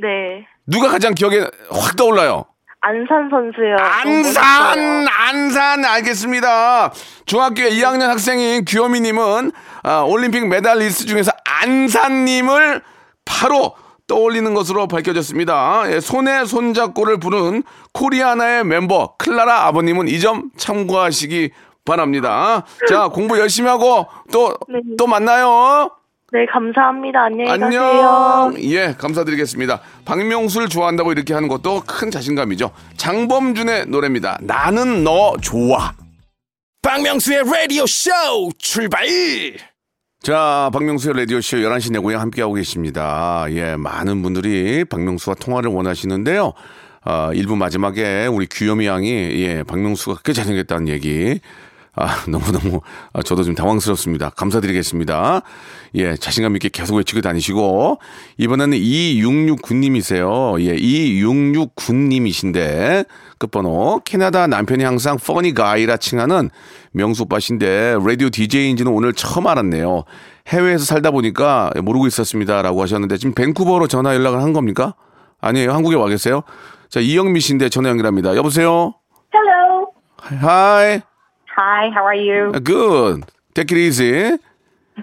네. 0.00 0.46
누가 0.66 0.88
가장 0.88 1.14
기억에 1.14 1.40
확 1.70 1.94
떠올라요? 1.96 2.46
안산 2.80 3.28
선수요. 3.30 3.76
안산 3.80 5.06
안산 5.08 5.84
알겠습니다. 5.84 6.92
중학교 7.24 7.62
2학년 7.62 8.02
학생인 8.08 8.64
귀요미님은 8.64 9.50
아, 9.82 10.00
올림픽 10.02 10.46
메달리스트 10.46 11.06
중에서 11.06 11.32
안산님을 11.62 12.82
바로 13.24 13.74
떠올리는 14.06 14.54
것으로 14.54 14.86
밝혀졌습니다. 14.86 15.84
예, 15.92 15.98
손에 16.00 16.44
손잡고를 16.44 17.18
부른 17.18 17.64
코리아나의 17.92 18.64
멤버 18.64 19.14
클라라 19.18 19.66
아버님은 19.66 20.06
이 20.08 20.20
점 20.20 20.50
참고하시기 20.56 21.50
바랍니다. 21.84 22.64
자 22.88 23.08
공부 23.08 23.38
열심히 23.38 23.68
하고 23.68 24.06
또또 24.32 24.56
네. 24.68 25.06
만나요. 25.08 25.90
네, 26.32 26.44
감사합니다. 26.46 27.22
안녕히 27.22 27.58
가세요. 27.58 27.82
안녕. 27.82 28.54
예, 28.62 28.94
감사드리겠습니다. 28.98 29.80
박명수를 30.04 30.68
좋아한다고 30.68 31.12
이렇게 31.12 31.34
하는 31.34 31.48
것도 31.48 31.82
큰 31.86 32.10
자신감이죠. 32.10 32.72
장범준의 32.96 33.86
노래입니다. 33.86 34.38
나는 34.42 35.04
너 35.04 35.36
좋아. 35.40 35.92
박명수의 36.82 37.44
라디오 37.44 37.86
쇼 37.86 38.10
출발 38.58 39.06
자, 40.20 40.70
박명수의 40.72 41.16
라디오쇼 41.18 41.58
11시 41.58 41.92
내고요. 41.92 42.18
함께하고 42.18 42.54
계십니다. 42.54 43.46
예, 43.50 43.76
많은 43.76 44.22
분들이 44.22 44.84
박명수와 44.84 45.36
통화를 45.36 45.70
원하시는데요. 45.70 46.52
아, 47.04 47.30
1부 47.32 47.56
마지막에 47.56 48.26
우리 48.26 48.46
귀요미 48.46 48.86
양이, 48.88 49.08
예, 49.12 49.62
박명수가 49.62 50.22
꽤 50.24 50.32
잘생겼다는 50.32 50.88
얘기. 50.88 51.38
아, 51.96 52.22
너무너무, 52.28 52.80
아, 53.14 53.22
저도 53.22 53.42
좀 53.42 53.54
당황스럽습니다. 53.54 54.28
감사드리겠습니다. 54.30 55.40
예, 55.94 56.14
자신감 56.14 56.54
있게 56.56 56.68
계속 56.68 56.96
외치고 56.96 57.22
다니시고, 57.22 57.98
이번에는 58.36 58.76
2669님이세요. 58.78 60.60
예, 60.60 60.76
2669님이신데, 60.76 63.06
끝번호, 63.38 64.02
캐나다 64.04 64.46
남편이 64.46 64.84
항상 64.84 65.16
퍼니 65.16 65.54
가이라 65.54 65.96
칭하는 65.96 66.50
명수 66.92 67.22
오빠신데, 67.24 67.96
라디오 68.06 68.28
DJ인지는 68.28 68.92
오늘 68.92 69.14
처음 69.14 69.46
알았네요. 69.46 70.04
해외에서 70.48 70.84
살다 70.84 71.10
보니까 71.10 71.70
모르고 71.82 72.06
있었습니다. 72.06 72.60
라고 72.60 72.82
하셨는데, 72.82 73.16
지금 73.16 73.34
밴쿠버로 73.34 73.88
전화 73.88 74.14
연락을 74.14 74.42
한 74.42 74.52
겁니까? 74.52 74.94
아니에요. 75.40 75.72
한국에 75.72 75.96
와 75.96 76.08
계세요? 76.08 76.42
자, 76.90 77.00
이영미 77.00 77.40
씨인데 77.40 77.70
전화 77.70 77.88
연결합니다. 77.88 78.36
여보세요? 78.36 78.92
Hello. 79.34 79.92
Hi. 80.42 81.00
Hi, 81.56 81.88
how 81.88 82.04
are 82.04 82.14
you? 82.14 82.52
Good. 82.60 83.24
Take 83.54 83.72
it 83.72 83.78
easy. 83.78 84.36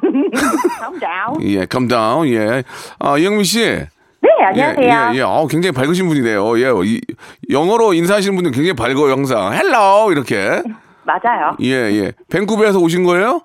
Calm 0.80 1.00
down. 1.00 1.42
예, 1.42 1.66
calm 1.66 1.88
down. 1.88 2.28
예. 2.28 2.62
아, 3.00 3.18
이영미 3.18 3.44
씨. 3.44 3.60
네, 3.60 4.30
예, 4.40 4.44
안녕하세요. 4.46 5.14
예, 5.14 5.18
예. 5.18 5.22
어, 5.22 5.48
굉장히 5.50 5.74
밝으신 5.74 6.08
분이네요. 6.08 6.60
예. 6.60 6.72
이, 6.86 7.02
영어로 7.50 7.96
인사하시는 7.96 8.36
분들 8.36 8.52
굉장히 8.52 8.74
밝아요, 8.76 9.12
항상. 9.12 9.52
Hello 9.52 10.12
이렇게. 10.12 10.62
맞아요. 11.06 11.58
예, 11.62 11.72
예. 11.72 12.12
밴쿠버에서 12.32 12.78
오신 12.80 13.04
거예요? 13.04 13.42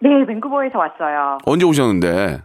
네, 0.00 0.10
밴쿠버에서 0.26 0.78
왔어요. 0.78 1.38
언제 1.46 1.64
오셨는데? 1.64 2.42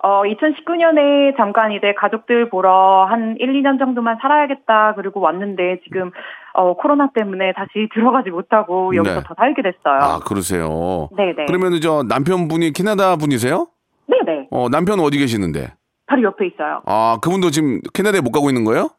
어, 0.00 0.22
2019년에 0.22 1.36
잠깐 1.36 1.72
이제 1.72 1.92
가족들 1.94 2.48
보러 2.48 3.06
한 3.06 3.36
1, 3.40 3.52
2년 3.62 3.80
정도만 3.80 4.18
살아야겠다. 4.22 4.94
그리고 4.94 5.18
왔는데 5.20 5.80
지금 5.82 6.12
어, 6.58 6.74
코로나 6.74 7.08
때문에 7.14 7.52
다시 7.52 7.88
들어가지 7.94 8.30
못하고 8.30 8.94
여기서 8.96 9.14
네. 9.14 9.22
더 9.24 9.34
살게 9.36 9.62
됐어요. 9.62 10.00
아, 10.00 10.18
그러세요. 10.18 11.08
네네. 11.16 11.46
그러면 11.46 11.80
저 11.80 12.02
남편분이 12.02 12.72
캐나다 12.72 13.14
분이세요? 13.14 13.68
네네. 14.08 14.48
어, 14.50 14.68
남편 14.68 14.98
어디 14.98 15.18
계시는데? 15.18 15.72
바로 16.06 16.22
옆에 16.24 16.46
있어요. 16.48 16.82
아, 16.84 17.18
그분도 17.22 17.50
지금 17.50 17.80
캐나다에 17.94 18.20
못 18.20 18.32
가고 18.32 18.50
있는 18.50 18.64
거예요? 18.64 18.90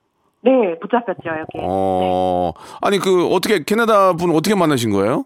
네, 0.42 0.80
붙잡혔죠, 0.80 1.28
여기. 1.28 1.60
어, 1.62 2.54
아니, 2.82 2.98
그, 2.98 3.28
어떻게, 3.28 3.62
캐나다 3.66 4.14
분 4.14 4.32
어떻게 4.32 4.56
만나신 4.56 4.92
거예요? 4.92 5.26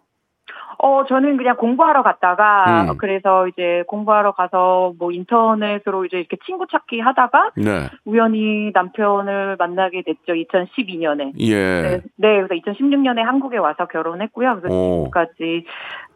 어, 0.84 1.06
저는 1.08 1.38
그냥 1.38 1.56
공부하러 1.56 2.04
갔다가, 2.04 2.92
음. 2.92 2.98
그래서 2.98 3.48
이제 3.48 3.86
공부하러 3.88 4.34
가서 4.34 4.92
뭐 5.00 5.14
인터넷으로 5.14 6.04
이제 6.04 6.18
이렇게 6.18 6.36
친구 6.46 6.68
찾기 6.70 7.00
하다가 7.00 7.52
네. 7.56 7.88
우연히 8.04 8.70
남편을 8.74 9.56
만나게 9.58 10.04
됐죠, 10.06 10.34
2012년에. 10.34 11.40
예. 11.40 11.54
네, 11.56 12.02
네, 12.18 12.42
그래서 12.42 12.56
2016년에 12.56 13.22
한국에 13.22 13.60
와서 13.60 13.86
결혼했고요. 13.86 14.60
그래서 14.60 14.76
오. 14.76 15.06
지금까지, 15.06 15.66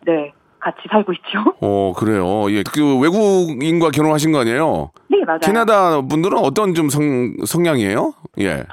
네, 0.05 0.33
같이 0.59 0.79
살고 0.91 1.13
있죠. 1.13 1.55
어, 1.63 1.93
그래요. 1.95 2.51
예. 2.51 2.61
그 2.63 2.99
외국인과 2.99 3.91
결혼하신 3.91 4.33
거 4.33 4.39
아니에요? 4.39 4.91
네, 5.09 5.23
맞아요. 5.23 5.39
캐나다 5.43 6.01
분들은 6.01 6.37
어떤 6.39 6.73
좀 6.73 6.89
성, 6.89 7.01
성향이에요? 7.45 8.11
예. 8.41 8.65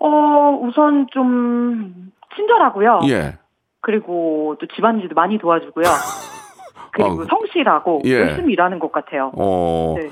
어, 0.00 0.58
우선 0.60 1.06
좀 1.12 2.10
친절하고요. 2.34 3.02
예. 3.10 3.38
그리고 3.80 4.56
또 4.60 4.66
집안일도 4.74 5.14
많이 5.14 5.38
도와주고요. 5.38 5.84
그리고 6.92 7.22
어, 7.22 7.26
성실하고 7.28 8.02
예. 8.06 8.20
열심히 8.20 8.52
일하는 8.52 8.78
것 8.78 8.90
같아요. 8.92 9.30
어, 9.36 9.94
네. 9.98 10.10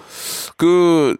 그, 0.56 1.14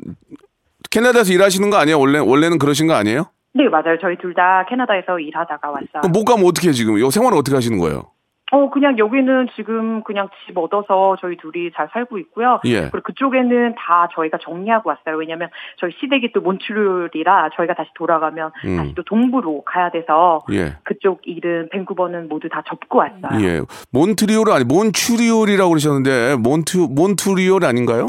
캐나다에서 0.90 1.33
일하시는 1.33 1.69
거 1.71 1.76
아니에요? 1.76 1.99
원래, 1.99 2.19
원래는 2.19 2.59
그러신 2.59 2.87
거 2.87 2.95
아니에요? 2.95 3.26
네, 3.55 3.69
맞아요. 3.69 3.99
저희 4.00 4.17
둘 4.19 4.35
다 4.35 4.64
캐나다에서 4.69 5.19
일하다가 5.19 5.71
왔어요. 5.71 6.11
못 6.12 6.25
가면 6.25 6.47
어떻게 6.47 6.69
해, 6.69 6.73
지금? 6.73 6.99
요 7.00 7.11
생활을 7.11 7.37
어떻게 7.37 7.57
하시는 7.57 7.76
거예요? 7.78 8.05
어, 8.50 8.71
그냥 8.71 8.99
여기는 8.99 9.49
지금 9.57 10.02
그냥 10.05 10.28
집 10.47 10.57
얻어서 10.57 11.17
저희 11.21 11.37
둘이 11.37 11.71
잘 11.76 11.88
살고 11.93 12.19
있고요. 12.19 12.61
예. 12.64 12.88
그리고 12.90 13.00
그쪽에는 13.02 13.75
다 13.76 14.09
저희가 14.14 14.38
정리하고 14.43 14.88
왔어요. 14.88 15.17
왜냐면 15.19 15.50
저희 15.76 15.93
시댁이 16.00 16.33
또 16.33 16.40
몬트리올이라 16.40 17.50
저희가 17.57 17.75
다시 17.75 17.90
돌아가면 17.95 18.52
음. 18.64 18.76
다시 18.78 18.95
또 18.95 19.02
동부로 19.05 19.62
가야 19.64 19.90
돼서 19.90 20.40
예. 20.52 20.76
그쪽 20.85 21.21
일은 21.25 21.69
밴쿠버는 21.71 22.28
모두 22.28 22.49
다 22.49 22.62
접고 22.67 22.99
왔어요. 22.99 23.40
예. 23.43 23.61
몬트리올 23.93 24.50
아니, 24.50 24.64
몬추리올이라고 24.64 25.69
그러셨는데, 25.69 26.37
몬트, 26.37 26.78
몬트리올 26.90 27.64
아닌가요? 27.64 28.07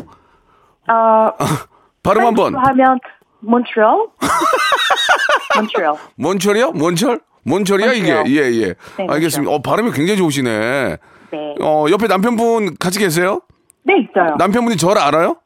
아, 0.87 1.33
발음 2.03 2.25
한 2.25 2.33
번. 2.33 2.55
하면 2.55 2.99
몬트리올? 3.41 4.07
몬트리올. 5.57 5.93
몬철이요? 6.17 6.71
몬철? 6.71 7.19
몬철이야, 7.45 7.93
이게? 7.93 8.13
몬트리올. 8.13 8.37
예, 8.53 8.61
예. 8.61 8.73
네, 8.97 9.07
알겠습니다. 9.09 9.51
어, 9.53 9.61
발음이 9.61 9.91
굉장히 9.91 10.17
좋으시네. 10.17 10.97
네. 11.31 11.55
어, 11.61 11.85
옆에 11.91 12.07
남편분 12.07 12.75
같이 12.79 12.99
계세요? 12.99 13.41
네, 13.83 13.93
있어요. 13.99 14.35
남편분이 14.37 14.77
저를 14.77 15.01
알아요? 15.01 15.37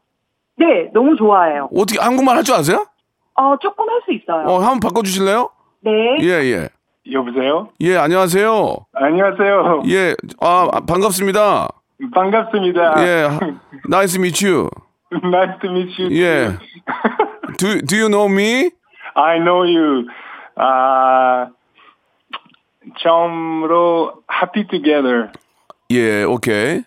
네, 0.58 0.90
너무 0.94 1.16
좋아해요. 1.18 1.70
어떻게, 1.76 2.00
한국말 2.00 2.36
할 2.38 2.44
줄 2.44 2.56
아세요? 2.56 2.86
어, 3.36 3.56
조금 3.62 3.88
할 3.90 4.02
수 4.06 4.12
있어요. 4.14 4.46
어, 4.48 4.60
한번 4.60 4.80
바꿔주실래요? 4.80 5.50
네. 5.82 5.92
예, 6.22 6.28
예. 6.52 6.70
여보세요? 7.12 7.70
예, 7.82 7.98
안녕하세요. 7.98 8.78
안녕하세요. 8.94 9.84
예, 9.88 10.16
아, 10.40 10.68
아, 10.72 10.80
반갑습니다. 10.82 11.68
반갑습니다. 12.14 12.94
예, 13.06 13.28
nice 13.90 14.14
to 14.14 14.22
meet 14.22 14.46
you. 14.46 14.70
nice 15.24 15.60
to 15.62 15.70
meet 15.70 16.02
you. 16.02 16.12
예. 16.16 16.58
Do, 17.58 17.82
do 17.82 17.98
you 17.98 18.08
know 18.10 18.26
me? 18.32 18.72
I 19.16 19.38
know 19.40 19.64
you. 19.66 20.08
아, 20.56 21.48
처음으로 22.99 24.23
Happy 24.31 24.67
Together. 24.69 25.31
예, 25.91 26.25
오케이. 26.25 26.83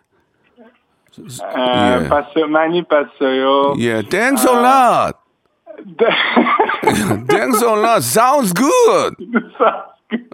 아, 1.55 1.99
예. 2.03 2.07
봤어요. 2.07 2.47
많이 2.47 2.83
봤어요. 2.83 3.73
예, 3.79 4.01
thanks 4.03 4.47
a 4.47 4.55
lot. 4.55 5.17
네. 5.85 6.07
Thanks 7.27 7.63
a 7.63 7.73
lot. 7.73 8.01
Sounds 8.03 8.53
good. 8.53 9.15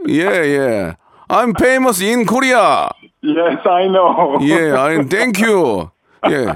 예, 0.08 0.24
예. 0.24 0.96
I'm 1.30 1.54
famous 1.60 2.02
in 2.02 2.26
Korea. 2.26 2.90
yes, 3.22 3.60
I 3.66 3.88
know. 3.88 4.38
예, 4.42 4.72
I 4.72 5.04
thank 5.08 5.42
you. 5.42 5.90
예. 6.30 6.54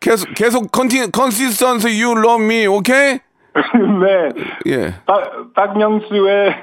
계속 0.00 0.32
계속 0.34 0.70
컨티 0.70 1.10
컨시스턴스 1.10 1.88
you 1.88 2.12
love 2.18 2.42
me, 2.42 2.66
오케이? 2.66 3.20
네. 3.53 4.29
예. 4.67 4.93
박, 5.05 5.53
박명수의 5.53 6.55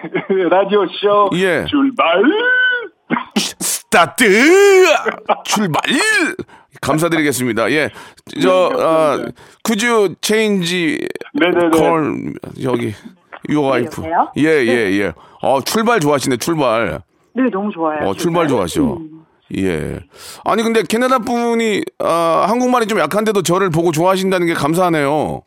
라디오 0.51 0.87
쇼 0.87 1.31
예. 1.35 1.65
출발. 1.69 2.23
스타트 3.37 4.25
출발 5.45 5.83
감사드리겠습니다. 6.81 7.71
예, 7.73 7.91
저 8.41 8.67
어, 8.67 9.19
could 9.65 9.85
you 9.85 10.15
change 10.23 10.99
네네네. 11.35 11.71
call 11.75 12.33
여기 12.63 12.95
your 13.49 13.69
wife? 13.69 13.87
여보세요? 14.05 14.33
예, 14.37 14.43
예, 14.65 15.01
예. 15.01 15.13
어 15.43 15.61
출발 15.61 15.99
좋아하시네 16.01 16.37
출발. 16.37 17.03
네, 17.35 17.43
너무 17.53 17.71
좋아요. 17.73 18.09
어 18.09 18.15
출발 18.15 18.47
좋아하셔. 18.47 18.99
예. 19.59 19.99
아니 20.45 20.63
근데 20.63 20.83
캐나다 20.89 21.19
분이 21.19 21.83
아, 21.99 22.47
한국말이 22.49 22.87
좀 22.87 23.01
약한데도 23.01 23.43
저를 23.43 23.71
보고 23.71 23.91
좋아하신다는 23.91 24.47
게 24.47 24.55
감사하네요. 24.55 25.43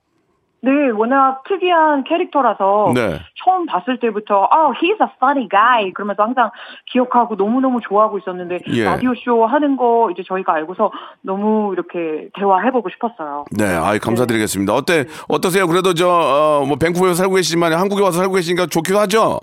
네, 0.66 0.72
워낙 0.92 1.44
특이한 1.46 2.06
캐릭터라서 2.06 2.94
네. 2.96 3.20
처음 3.44 3.66
봤을 3.66 4.00
때부터 4.00 4.48
아, 4.50 4.72
he's 4.72 5.02
a 5.02 5.10
funny 5.18 5.50
guy 5.50 5.92
그러면서 5.92 6.24
항상 6.24 6.52
기억하고 6.90 7.36
너무너무 7.36 7.82
좋아하고 7.82 8.18
있었는데 8.18 8.60
예. 8.68 8.86
라디오 8.86 9.14
쇼 9.14 9.46
하는 9.46 9.76
거 9.76 10.10
이제 10.14 10.24
저희가 10.26 10.54
알고서 10.54 10.90
너무 11.22 11.74
이렇게 11.74 12.30
대화해 12.34 12.72
보고 12.72 12.90
싶었어요. 12.90 13.44
네, 13.52 13.66
아이 13.66 14.00
감사드리겠습니다. 14.00 14.74
어때 14.74 15.04
어떠세요? 15.28 15.68
그래도 15.68 15.94
저뭐 15.94 16.78
밴쿠버에서 16.80 17.16
살고 17.16 17.36
계시지만 17.36 17.74
한국에 17.74 18.02
와서 18.02 18.20
살고 18.20 18.36
계시니까 18.36 18.68
좋기도 18.68 19.00
하죠. 19.00 19.42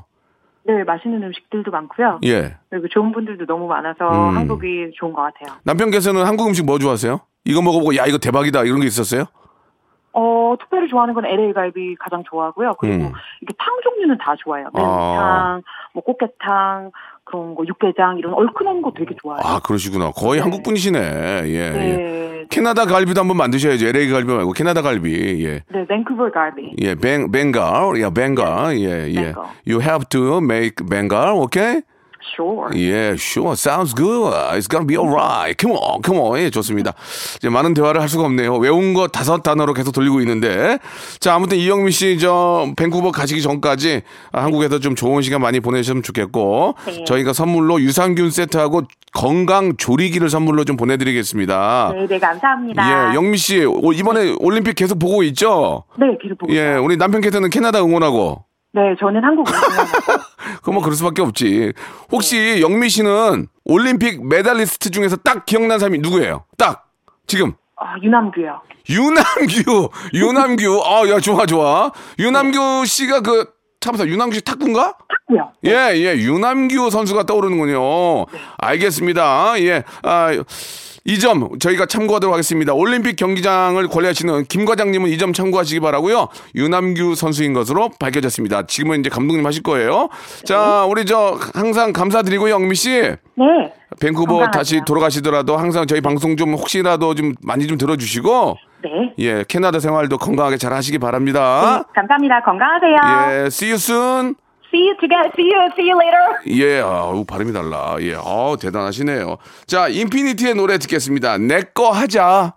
네, 0.65 0.85
맛있는 0.85 1.23
음식들도 1.23 1.71
많고요. 1.71 2.21
예. 2.25 2.57
그리고 2.71 2.89
좋은 2.89 3.13
분들도 3.13 3.45
너무 3.45 3.67
많아서 3.67 4.09
음. 4.09 4.37
한국이 4.39 4.91
좋은 4.95 5.13
것 5.13 5.21
같아요. 5.21 5.59
남편께서는 5.65 6.25
한국 6.25 6.47
음식 6.49 6.65
뭐 6.65 6.79
좋아하세요? 6.79 7.21
이거 7.45 7.61
먹어보고 7.61 7.95
야 7.97 8.07
이거 8.07 8.17
대박이다 8.17 8.65
이런 8.65 8.81
게 8.81 8.87
있었어요? 8.87 9.25
어, 10.13 10.57
특별히 10.59 10.89
좋아하는 10.89 11.15
건 11.15 11.25
LA 11.25 11.53
갈비 11.53 11.97
가장 12.01 12.23
좋아하고요. 12.29 12.75
그리고 12.79 13.05
음. 13.07 13.13
이게 13.43 13.55
탕 13.59 13.81
종류는 13.83 14.19
다 14.19 14.35
좋아해요. 14.39 14.69
매운탕, 14.75 15.63
뭐 15.95 16.03
꽃게탕, 16.03 16.91
그런 17.25 17.55
거 17.55 17.65
육개장 17.67 18.19
이런 18.19 18.35
얼큰한 18.35 18.83
거 18.83 18.93
되게 18.97 19.15
좋아해요. 19.23 19.43
아 19.45 19.61
그러시구나. 19.61 20.11
거의 20.11 20.39
네. 20.39 20.43
한국 20.43 20.63
분이시네. 20.63 20.99
예, 20.99 21.49
예. 21.49 21.71
네. 21.71 22.45
캐나다 22.51 22.85
갈비도 22.85 23.21
한번 23.21 23.37
만드셔야죠. 23.37 23.87
LA 23.87 24.09
갈비 24.09 24.33
말고 24.33 24.53
캐나다 24.53 24.83
갈비. 24.83 25.45
예. 25.45 25.63
네, 25.69 25.87
밴쿠버 25.87 26.31
갈비. 26.33 26.75
예, 26.83 26.97
뱅, 26.97 27.31
벵갈, 27.31 28.01
야, 28.01 28.11
벵갈, 28.11 28.77
예, 28.79 29.09
예. 29.11 29.33
벵갈. 29.33 29.45
You 29.67 29.81
have 29.81 30.09
to 30.09 30.39
make 30.39 30.85
벵갈, 30.89 31.35
okay? 31.37 31.83
Sure. 32.23 32.69
예, 32.77 33.15
sure, 33.17 33.53
sounds 33.57 33.95
good. 33.95 34.33
It's 34.53 34.69
gonna 34.69 34.87
be 34.87 34.97
alright. 34.97 35.57
Come 35.59 35.75
on, 35.77 36.03
come 36.05 36.21
on. 36.21 36.39
예, 36.39 36.51
좋습니다. 36.51 36.93
이제 37.37 37.49
많은 37.49 37.73
대화를 37.75 38.01
할 38.01 38.09
수가 38.09 38.25
없네요. 38.25 38.57
외운 38.57 38.93
거 38.95 39.09
다섯 39.09 39.43
단어로 39.43 39.73
계속 39.73 39.93
돌리고 39.93 40.21
있는데. 40.21 40.79
자, 41.19 41.35
아무튼 41.35 41.57
이영미 41.59 41.91
씨, 41.93 42.19
저, 42.19 42.69
밴쿠버 42.77 43.11
가시기 43.13 43.41
전까지 43.43 44.03
아, 44.33 44.43
한국에서 44.45 44.79
좀 44.81 44.95
좋은 44.95 45.23
시간 45.23 45.41
많이 45.41 45.61
보내셨으면 45.61 46.03
좋겠고. 46.03 46.75
네. 46.87 47.05
저희가 47.05 47.33
선물로 47.33 47.81
유산균 47.81 48.31
세트하고 48.31 48.83
건강 49.13 49.77
조리기를 49.77 50.29
선물로 50.29 50.65
좀 50.65 50.77
보내드리겠습니다. 50.77 51.93
네, 51.95 52.07
네, 52.07 52.19
감사합니다. 52.19 53.11
예, 53.13 53.15
영미 53.15 53.37
씨, 53.39 53.65
오- 53.65 53.93
이번에 53.93 54.35
올림픽 54.41 54.75
계속 54.77 54.99
보고 54.99 55.23
있죠? 55.25 55.85
네, 55.99 56.07
계속 56.23 56.39
보고 56.39 56.53
예, 56.53 56.57
있어요. 56.57 56.85
우리 56.85 56.97
남편 56.97 57.21
께서는 57.21 57.51
캐나다 57.51 57.81
응원하고. 57.81 58.45
네, 58.73 58.81
저는 59.01 59.25
한국 59.25 59.49
응원하고. 59.49 59.89
그럼 60.63 60.75
뭐 60.75 60.83
그럴 60.83 60.95
수밖에 60.97 61.23
없지. 61.23 61.73
혹시 62.13 62.61
영미 62.61 62.89
씨는 62.89 63.47
올림픽 63.65 64.27
메달리스트 64.27 64.91
중에서 64.91 65.17
딱 65.17 65.47
기억난 65.47 65.79
사람이 65.79 65.99
누구예요? 65.99 66.45
딱 66.59 66.89
지금 67.27 67.55
아, 67.77 67.95
유남규요. 68.03 68.61
유남규, 68.89 69.89
유남규. 70.15 70.83
아, 70.85 71.09
야 71.09 71.21
좋아 71.21 71.47
좋아. 71.47 71.91
유남규 72.19 72.85
씨가 72.87 73.21
그 73.21 73.47
참사 73.81 74.05
유남규 74.05 74.35
씨 74.35 74.43
탁구인가? 74.43 74.97
고요 75.27 75.51
예, 75.65 75.71
예, 75.95 76.15
유남규 76.17 76.91
선수가 76.91 77.23
떠오르는군요. 77.25 78.27
알겠습니다. 78.59 79.61
예, 79.61 79.85
아, 80.03 80.31
이 81.05 81.19
점 81.19 81.59
저희가 81.59 81.87
참고하도록 81.87 82.33
하겠습니다. 82.33 82.75
올림픽 82.75 83.17
경기장을 83.17 83.87
관리하시는 83.89 84.45
김 84.45 84.65
과장님은 84.65 85.09
이 85.11 85.17
점 85.19 85.33
참고하시기 85.33 85.81
바라고요. 85.81 86.29
유남규 86.55 87.15
선수인 87.15 87.53
것으로 87.53 87.91
밝혀졌습니다. 87.99 88.67
지금은 88.67 89.01
이제 89.01 89.11
감독님 89.11 89.45
하실 89.47 89.63
거예요. 89.63 90.09
자, 90.45 90.85
우리 90.89 91.05
저 91.05 91.39
항상 91.55 91.93
감사드리고요, 91.93 92.53
영미 92.53 92.75
씨. 92.75 92.91
네. 93.01 93.17
밴쿠버 94.01 94.27
건강하세요. 94.33 94.51
다시 94.53 94.81
돌아가시더라도 94.87 95.57
항상 95.57 95.87
저희 95.87 96.01
방송 96.01 96.37
좀 96.37 96.55
혹시라도 96.55 97.15
좀 97.15 97.35
많이 97.43 97.67
좀 97.67 97.77
들어주시고 97.77 98.57
네. 98.85 98.91
예, 99.19 99.45
캐나다 99.49 99.79
생활도 99.81 100.17
건강하게 100.17 100.57
잘 100.57 100.73
하시기 100.73 100.99
바랍니다. 100.99 101.85
감사합니다. 101.95 102.41
건강하세요. 102.43 103.43
예, 103.43 103.47
see 103.49 103.71
you 103.73 103.75
soon. 103.75 104.37
See 104.73 104.87
you 104.87 104.95
together. 105.01 105.31
See 105.35 105.51
you. 105.51 105.71
See 105.73 105.91
you 105.91 105.99
later. 105.99 106.27
예, 106.63 106.81
아우, 106.81 107.25
발음이 107.25 107.53
달라. 107.53 107.97
예, 108.01 108.15
아우, 108.15 108.57
대단하시네요. 108.57 109.37
자, 109.67 109.89
인피니티의 109.89 110.55
노래 110.55 110.79
듣겠습니다. 110.79 111.39
내 111.39 111.63
거 111.75 111.91
하자. 111.91 112.55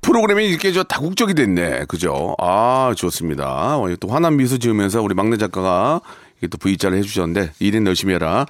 프로그램이 0.00 0.46
이렇게 0.46 0.70
저 0.72 0.82
다국적이 0.82 1.34
됐네. 1.34 1.84
그죠? 1.88 2.34
아, 2.38 2.92
좋습니다. 2.96 3.78
어, 3.78 3.88
또 4.00 4.08
환한 4.08 4.36
미소 4.36 4.58
지으면서 4.58 5.00
우리 5.00 5.14
막내 5.14 5.38
작가가 5.38 6.00
이게 6.38 6.46
또 6.48 6.58
V자를 6.58 6.98
해주셨는데, 6.98 7.52
일은 7.60 7.86
열심히 7.86 8.12
해라. 8.12 8.44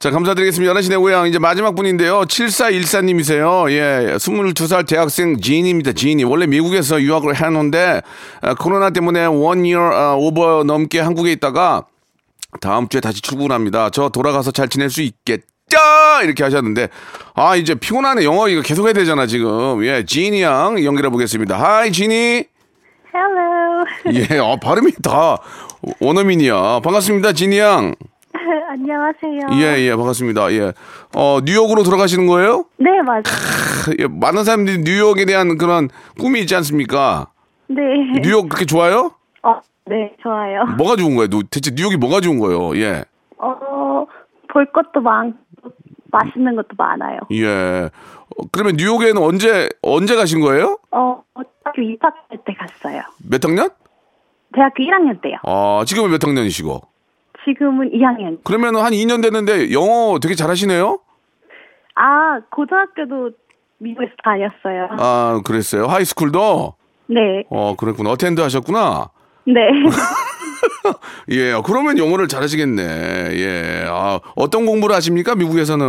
자, 0.00 0.10
감사드리겠습니다. 0.10 0.72
11시 0.74 0.90
내 0.90 0.96
고향 0.96 1.28
이제 1.28 1.38
마지막 1.38 1.76
분인데요. 1.76 2.22
7414님이세요. 2.22 3.70
예, 3.70 4.16
22살 4.16 4.88
대학생 4.88 5.40
지니입니다. 5.40 5.92
지니. 5.92 6.24
원래 6.24 6.46
미국에서 6.46 7.00
유학을 7.00 7.36
했는데, 7.36 8.02
아, 8.40 8.54
코로나 8.54 8.90
때문에 8.90 9.26
one 9.26 9.64
year 9.66 10.16
over 10.18 10.64
넘게 10.64 10.98
한국에 10.98 11.30
있다가, 11.32 11.84
다음 12.60 12.88
주에 12.88 13.00
다시 13.00 13.20
출국합니다. 13.20 13.90
저 13.90 14.08
돌아가서 14.08 14.50
잘 14.50 14.68
지낼 14.68 14.90
수 14.90 15.02
있겠죠? 15.02 15.44
이렇게 16.24 16.42
하셨는데, 16.42 16.88
아, 17.34 17.56
이제 17.56 17.74
피곤하네. 17.74 18.24
영어 18.24 18.48
이거 18.48 18.62
계속 18.62 18.86
해야 18.86 18.92
되잖아, 18.94 19.26
지금. 19.26 19.84
예, 19.84 20.04
지니 20.04 20.42
양 20.42 20.82
연결해 20.82 21.10
보겠습니다. 21.10 21.58
Hi, 21.60 21.92
지니. 21.92 22.44
Hello. 23.14 23.84
예, 24.14 24.38
아, 24.38 24.56
발음이 24.56 24.92
다 25.02 25.36
원어민이야. 26.00 26.80
반갑습니다, 26.80 27.32
지니 27.32 27.58
양. 27.58 27.94
안녕하세요. 28.70 29.60
예, 29.60 29.80
예, 29.82 29.94
반갑습니다. 29.94 30.52
예. 30.52 30.72
어, 31.14 31.40
뉴욕으로 31.44 31.82
돌아가시는 31.82 32.26
거예요? 32.26 32.64
네, 32.78 32.90
맞아요. 33.04 33.22
예, 33.98 34.06
많은 34.08 34.44
사람들이 34.44 34.78
뉴욕에 34.78 35.26
대한 35.26 35.58
그런 35.58 35.90
꿈이 36.18 36.40
있지 36.40 36.54
않습니까? 36.56 37.28
네. 37.68 37.76
뉴욕 38.22 38.48
그렇게 38.48 38.64
좋아요? 38.64 39.12
어, 39.42 39.60
네, 39.88 40.14
좋아요. 40.22 40.64
뭐가 40.78 40.96
좋은 40.96 41.14
거예요? 41.16 41.28
노- 41.28 41.42
대체 41.42 41.70
뉴욕이 41.74 41.96
뭐가 41.96 42.20
좋은 42.20 42.38
거예요? 42.38 42.76
예. 42.76 43.04
어, 43.38 44.06
볼 44.52 44.66
것도 44.72 45.00
많고 45.00 45.38
맛있는 46.10 46.56
것도 46.56 46.68
많아요. 46.76 47.20
예. 47.32 47.46
어, 48.36 48.42
그러면 48.52 48.76
뉴욕에는 48.76 49.22
언제 49.22 49.68
언제 49.82 50.16
가신 50.16 50.40
거예요? 50.40 50.78
어, 50.90 51.22
대학교 51.64 51.82
입학할 51.82 52.38
때 52.46 52.54
갔어요. 52.54 53.02
몇 53.28 53.44
학년? 53.44 53.68
대학교 54.54 54.82
1학년 54.82 55.20
때요. 55.22 55.36
아, 55.44 55.84
지금은 55.86 56.10
몇 56.10 56.22
학년이시고? 56.24 56.80
지금은 57.44 57.90
2학년. 57.92 58.38
그러면 58.44 58.76
한 58.76 58.92
2년 58.92 59.22
됐는데 59.22 59.72
영어 59.72 60.18
되게 60.18 60.34
잘하시네요? 60.34 60.98
아, 61.94 62.40
고등학교도 62.50 63.30
미국에서 63.78 64.12
다녔어요. 64.24 64.88
아, 64.98 65.40
그랬어요. 65.44 65.86
하이스쿨도? 65.86 66.74
네. 67.06 67.44
어, 67.50 67.74
그랬구나. 67.76 68.10
어텐드 68.10 68.40
하셨구나. 68.40 69.10
네. 69.52 69.68
예, 71.30 71.54
그러면 71.64 71.98
영어를 71.98 72.28
잘하시겠네. 72.28 72.82
예. 72.82 73.84
아, 73.88 74.20
어떤 74.36 74.66
공부를 74.66 74.94
하십니까? 74.96 75.34
미국에서는? 75.34 75.86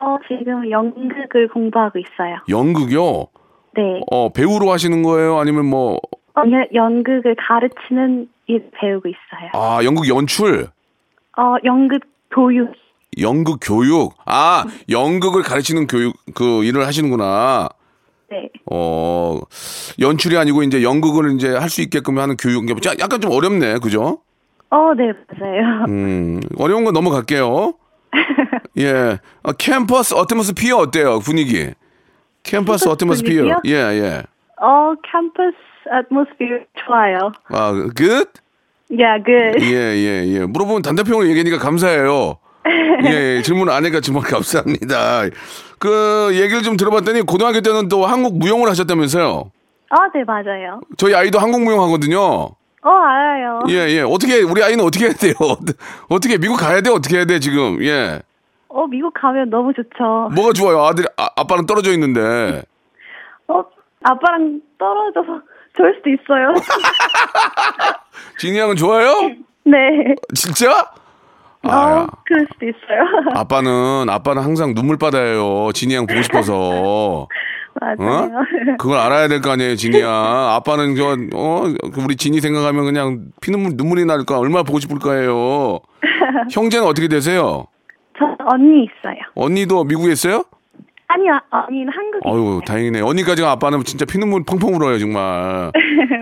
어, 0.00 0.16
지금 0.28 0.70
연극을 0.70 1.48
공부하고 1.52 1.98
있어요. 1.98 2.36
연극이요? 2.48 3.26
네. 3.76 4.00
어, 4.10 4.32
배우로 4.32 4.70
하시는 4.70 5.02
거예요? 5.02 5.38
아니면 5.38 5.66
뭐, 5.66 5.98
어, 6.36 6.42
연- 6.50 6.66
연극을 6.72 7.34
가르치는 7.38 8.28
일 8.46 8.70
배우고 8.80 9.08
있어요. 9.08 9.50
아, 9.54 9.82
연극 9.84 10.08
연출? 10.08 10.68
어, 11.36 11.56
연극 11.64 12.00
교육. 12.30 12.72
연극 13.20 13.58
교육? 13.62 14.14
아, 14.26 14.64
연극을 14.90 15.42
가르치는 15.42 15.86
교육, 15.86 16.14
그 16.34 16.64
일을 16.64 16.86
하시는구나. 16.86 17.68
네. 18.34 18.48
어, 18.70 19.40
연출이 20.00 20.36
아니고 20.36 20.62
이제 20.64 20.82
연극을 20.82 21.34
이제 21.34 21.54
할 21.54 21.68
수 21.68 21.82
있게끔 21.82 22.18
하는 22.18 22.36
교육. 22.36 22.64
이게 22.68 22.74
약간 22.98 23.20
좀 23.20 23.30
어렵네. 23.32 23.78
그죠? 23.78 24.18
어, 24.70 24.92
네, 24.96 25.12
맞아요. 25.38 25.84
음, 25.88 26.40
어려운 26.58 26.84
건 26.84 26.94
넘어갈게요. 26.94 27.74
예. 28.78 29.18
어, 29.42 29.52
캠퍼스 29.52 30.14
어트모스피어 30.14 30.76
어때요? 30.78 31.20
분위기. 31.20 31.70
캠퍼스 32.42 32.88
어트모스피어. 32.88 33.60
예, 33.66 33.72
예. 33.72 34.22
어, 34.60 34.94
캠퍼스 35.10 35.56
atmosphere 35.96 36.64
좋아요. 36.84 37.32
아, 37.48 37.72
good? 37.96 38.28
Yeah, 38.90 39.22
good. 39.24 39.62
예, 39.64 39.96
예, 39.96 40.26
예. 40.26 40.46
물어보면 40.46 40.82
단답형으로 40.82 41.28
얘기하니까 41.28 41.58
감사해요. 41.58 42.38
예, 43.04 43.36
예. 43.38 43.42
질문 43.42 43.68
안 43.70 43.84
해가 43.84 44.00
정말 44.00 44.24
감사합니다. 44.24 45.22
그 45.84 46.30
얘기를 46.32 46.62
좀 46.62 46.78
들어봤더니 46.78 47.20
고등학교 47.20 47.60
때는 47.60 47.88
또 47.88 48.06
한국 48.06 48.38
무용을 48.38 48.70
하셨다면서요? 48.70 49.26
어, 49.26 49.96
네, 50.14 50.24
맞아요. 50.24 50.80
저희 50.96 51.14
아이도 51.14 51.38
한국 51.38 51.62
무용 51.62 51.82
하거든요. 51.82 52.20
어, 52.22 52.90
알아요. 52.90 53.60
예, 53.68 53.74
예. 53.90 54.00
어떻게, 54.00 54.40
우리 54.40 54.62
아이는 54.62 54.82
어떻게 54.82 55.04
해야 55.04 55.12
돼요? 55.12 55.34
어떻게, 56.08 56.38
미국 56.38 56.56
가야 56.56 56.80
돼? 56.80 56.88
어떻게 56.88 57.18
해야 57.18 57.26
돼, 57.26 57.38
지금? 57.38 57.84
예. 57.84 58.22
어, 58.68 58.86
미국 58.86 59.12
가면 59.12 59.50
너무 59.50 59.74
좋죠. 59.74 60.30
뭐가 60.34 60.54
좋아요? 60.54 60.84
아들, 60.84 61.04
아, 61.18 61.28
아빠는 61.36 61.66
떨어져 61.66 61.92
있는데. 61.92 62.62
어, 63.48 63.62
아빠랑 64.04 64.62
떨어져서 64.78 65.42
좋을 65.76 65.94
수도 65.96 66.08
있어요. 66.08 66.54
진이 68.40 68.58
양은 68.58 68.76
좋아요? 68.76 69.12
네. 69.64 70.14
진짜? 70.34 70.90
어, 71.64 71.70
아, 71.70 72.06
그럴 72.26 72.46
수도 72.52 72.66
있어요. 72.66 73.04
아빠는, 73.34 74.08
아빠는 74.08 74.42
항상 74.42 74.74
눈물바다예요. 74.74 75.70
진이 75.72 75.94
양 75.94 76.06
보고 76.06 76.20
싶어서. 76.22 77.26
맞아요. 77.80 77.96
어? 77.98 78.28
그걸 78.78 78.98
알아야 78.98 79.26
될 79.28 79.40
거 79.40 79.50
아니에요, 79.50 79.74
진이 79.76 80.00
양. 80.00 80.10
아빠는 80.12 80.94
저, 80.96 81.16
어, 81.34 81.64
우리 82.04 82.16
진이 82.16 82.40
생각하면 82.40 82.84
그냥 82.84 83.26
피눈물, 83.40 83.72
눈물이 83.76 84.04
날까, 84.04 84.38
얼마나 84.38 84.62
보고 84.62 84.78
싶을 84.78 84.98
거예요. 84.98 85.80
형제는 86.52 86.86
어떻게 86.86 87.08
되세요? 87.08 87.66
저 88.18 88.24
언니 88.46 88.84
있어요. 88.84 89.16
언니도 89.34 89.84
미국에 89.84 90.12
있어요? 90.12 90.44
아니요, 91.08 91.32
언니는 91.50 91.92
한국에 91.92 92.28
아유, 92.30 92.40
있어요. 92.42 92.60
다행이네. 92.66 93.00
언니까지가 93.00 93.50
아빠는 93.52 93.82
진짜 93.84 94.04
피눈물 94.04 94.44
펑펑 94.44 94.74
울어요, 94.74 94.98
정말. 94.98 95.72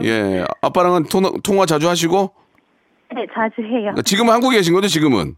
예. 0.05 0.45
아빠랑은 0.63 1.05
통화, 1.05 1.31
통화 1.45 1.67
자주 1.67 1.89
하시고? 1.89 2.33
네, 3.15 3.27
자주 3.35 3.63
해요. 3.63 3.81
그러니까 3.81 4.03
지금은 4.03 4.33
한국에 4.33 4.57
계신 4.57 4.75
거죠, 4.75 4.89
지금은? 4.89 5.35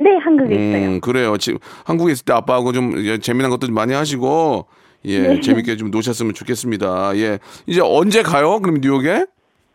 네, 0.00 0.16
한국에 0.16 0.54
있어요. 0.54 0.88
음, 0.88 1.00
그래요. 1.00 1.36
지금 1.36 1.58
한국에 1.84 2.12
있을 2.12 2.24
때 2.24 2.32
아빠하고 2.32 2.72
좀 2.72 2.94
예, 3.04 3.18
재미난 3.18 3.50
것도 3.50 3.66
좀 3.66 3.74
많이 3.74 3.92
하시고, 3.94 4.66
예, 5.04 5.20
네. 5.20 5.40
재밌게 5.40 5.76
좀 5.76 5.90
노셨으면 5.90 6.34
좋겠습니다. 6.34 7.16
예. 7.16 7.38
이제 7.66 7.80
언제 7.82 8.22
가요? 8.22 8.60
그럼 8.60 8.78
뉴욕에? 8.80 9.26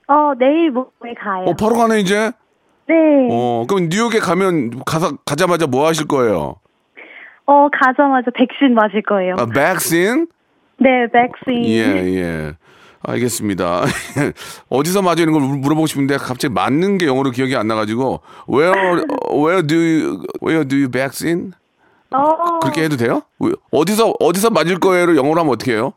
어, 0.08 0.34
내일 0.38 0.72
모레 0.72 1.14
가요. 1.18 1.46
어, 1.46 1.54
바로 1.54 1.76
가네, 1.76 2.00
이제? 2.00 2.32
네. 2.88 2.96
어, 3.32 3.66
그럼 3.70 3.90
뉴욕에 3.90 4.20
가면, 4.20 4.84
가서, 4.86 5.16
가자마자 5.26 5.68
뭐 5.68 5.88
하실 5.88 6.08
거예요? 6.08 6.56
어, 7.46 7.68
가자마자 7.72 8.32
백신 8.32 8.74
맞을 8.74 9.04
거예요. 9.04 9.36
아, 9.38 9.46
백신? 9.46 10.28
네, 10.80 11.08
백신. 11.12 11.66
예, 11.66 11.82
예. 12.16 12.54
알겠습니다. 13.02 13.84
어디서 14.70 15.02
맞으는 15.02 15.32
걸 15.34 15.42
물- 15.42 15.58
물어보고 15.60 15.88
싶은데 15.88 16.18
갑자기 16.18 16.54
맞는 16.54 16.98
게 16.98 17.06
영어로 17.06 17.32
기억이 17.32 17.56
안 17.56 17.68
나가지고 17.68 18.20
where 18.52 19.04
where 19.32 19.66
do 19.66 19.78
you 19.78 20.24
where 20.44 20.68
do 20.68 20.78
you 20.78 20.90
vaccine 20.92 21.52
어, 22.12 22.60
그렇게 22.60 22.84
해도 22.84 22.98
돼요? 22.98 23.22
왜- 23.40 23.54
어디서 23.72 24.16
어디서 24.20 24.50
맞을 24.50 24.80
거예요를 24.80 25.16
영어로 25.16 25.40
하면 25.40 25.54
어떻게 25.54 25.74
해요? 25.74 25.94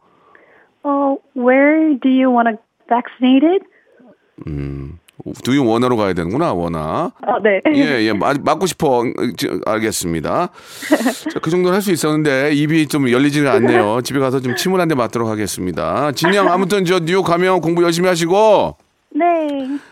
어, 0.85 1.17
where 1.37 1.99
do 2.01 2.09
you 2.09 2.31
want 2.31 2.49
to 2.51 2.59
vaccinated? 2.89 3.65
Do 5.45 5.53
you 5.55 5.65
wanna로 5.69 5.97
가야 5.97 6.13
되는구나 6.15 6.53
원나. 6.53 7.13
어, 7.27 7.39
네. 7.43 7.61
예, 7.75 8.03
예, 8.07 8.13
맞, 8.13 8.39
맞고 8.43 8.67
싶어. 8.67 9.05
지- 9.37 9.49
알겠습니다. 9.65 10.49
자, 11.33 11.39
그 11.41 11.51
정도는 11.51 11.75
할 11.77 11.83
수 11.83 11.93
있었는데, 11.93 12.53
입이 12.55 12.89
좀 12.89 13.09
열리지가 13.11 13.53
않네요. 13.53 14.01
집에 14.03 14.19
가서 14.19 14.41
좀 14.41 14.57
침을 14.57 14.81
한 14.81 14.89
대 14.89 14.95
맞도록 14.97 15.29
하겠습니다. 15.29 16.11
진영, 16.13 16.51
아무튼 16.51 16.85
저 16.85 16.99
뉴욕 16.99 17.23
가면 17.25 17.61
공부 17.61 17.83
열심히 17.85 18.09
하시고, 18.09 18.77
네. 19.15 19.25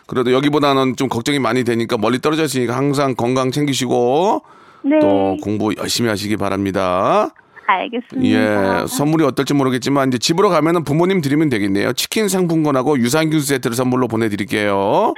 그래도 0.07 0.33
여기보다는 0.33 0.97
좀 0.97 1.09
걱정이 1.09 1.39
많이 1.39 1.63
되니까 1.63 1.97
멀리 1.97 2.19
떨어져 2.21 2.45
있으니까 2.45 2.77
항상 2.77 3.15
건강 3.15 3.53
챙기시고, 3.53 4.43
네. 4.83 4.99
또 5.01 5.37
공부 5.43 5.73
열심히 5.79 6.09
하시기 6.09 6.37
바랍니다. 6.39 7.31
알겠습니다. 7.71 8.83
예, 8.83 8.87
선물이 8.87 9.25
어떨지 9.25 9.55
모르겠지만, 9.55 10.09
이제 10.09 10.19
집으로 10.19 10.49
가면은 10.49 10.85
부모님 10.85 11.21
드리면 11.21 11.49
되겠네요. 11.49 11.93
치킨 11.93 12.29
상품권하고 12.29 12.99
유산균 12.99 13.41
세트를 13.41 13.77
선물로 13.77 14.09
보내드릴게요. 14.09 14.75
와, 14.77 15.15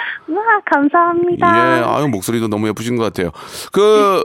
감사합니다. 0.72 1.46
예, 1.78 1.82
아유, 1.84 2.08
목소리도 2.08 2.48
너무 2.48 2.68
예쁘신 2.68 2.96
것 2.96 3.04
같아요. 3.04 3.30
그, 3.72 4.22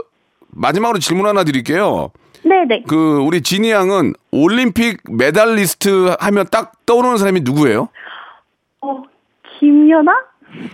마지막으로 0.50 1.00
질문 1.00 1.28
하나 1.28 1.44
드릴게요. 1.44 2.10
네네. 2.44 2.84
그, 2.88 3.18
우리 3.20 3.42
지니 3.42 3.72
양은 3.72 4.14
올림픽 4.32 5.00
메달리스트 5.10 6.16
하면 6.20 6.46
딱 6.52 6.72
떠오르는 6.86 7.18
사람이 7.18 7.42
누구예요? 7.42 7.90
어, 8.82 9.04
김연아? 9.60 10.12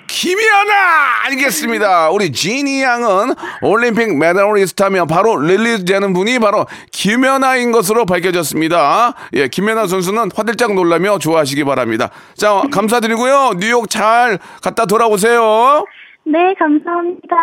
김연아 0.08 1.26
알겠습니다. 1.26 2.10
우리 2.12 2.32
지니 2.32 2.82
양은 2.82 3.34
올림픽 3.62 4.18
메달리스트하면 4.18 5.08
바로 5.08 5.38
release되는 5.38 6.14
분이 6.14 6.40
바로 6.40 6.68
김연아인 6.92 7.72
것으로 7.72 8.06
밝혀졌습니다. 8.06 9.16
예, 9.34 9.48
김연아 9.48 9.88
선수는 9.88 10.30
화들짝 10.36 10.74
놀라며 10.74 11.18
좋아하시기 11.18 11.64
바랍니다. 11.64 12.10
자, 12.36 12.62
감사드리고요. 12.72 13.54
뉴욕 13.60 13.90
잘 13.90 14.40
갔다 14.62 14.86
돌아오세요. 14.86 15.86
네, 16.26 16.54
감사합니다. 16.60 17.36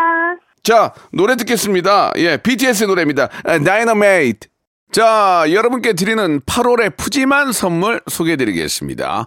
자, 0.62 0.92
노래 1.12 1.36
듣겠습니다. 1.36 2.12
예, 2.16 2.36
BTS의 2.36 2.86
노래입니다. 2.88 3.28
다이너메이트. 3.64 4.48
자, 4.92 5.44
여러분께 5.50 5.92
드리는 5.92 6.40
8월의 6.40 6.96
푸짐한 6.96 7.52
선물 7.52 8.00
소개해 8.08 8.36
드리겠습니다. 8.36 9.26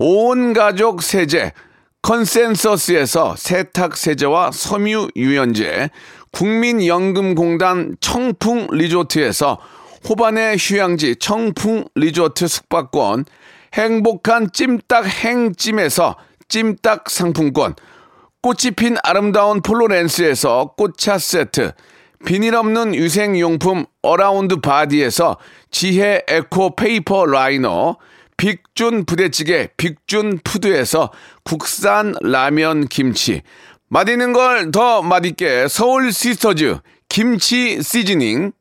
온 0.00 0.52
가족 0.52 1.02
세제 1.02 1.52
컨센서스에서 2.02 3.34
세탁 3.36 3.96
세제와 3.96 4.52
섬유 4.52 5.08
유연제, 5.16 5.90
국민연금공단 6.30 7.96
청풍 8.00 8.68
리조트에서 8.70 9.58
호반의 10.08 10.56
휴양지 10.56 11.16
청풍 11.16 11.86
리조트 11.96 12.46
숙박권, 12.46 13.24
행복한 13.74 14.52
찜닭 14.52 15.06
행찜에서 15.06 16.16
찜닭 16.46 17.10
상품권, 17.10 17.74
꽃이 18.40 18.70
핀 18.76 18.96
아름다운 19.02 19.60
플로렌스에서 19.60 20.74
꽃차 20.76 21.18
세트, 21.18 21.72
비닐 22.24 22.54
없는 22.54 22.94
위생용품 22.94 23.86
어라운드 24.02 24.60
바디에서 24.60 25.38
지혜 25.72 26.22
eco 26.28 26.76
paper 26.76 27.26
liner, 27.26 27.96
빅준 28.38 29.04
부대찌개 29.04 29.68
빅준 29.76 30.40
푸드에서 30.44 31.10
국산 31.42 32.14
라면 32.22 32.86
김치, 32.86 33.42
맛있는 33.88 34.32
걸 34.32 34.70
더 34.70 35.02
맛있게 35.02 35.66
서울 35.68 36.12
시스터즈 36.12 36.78
김치 37.08 37.82
시즈닝, 37.82 38.52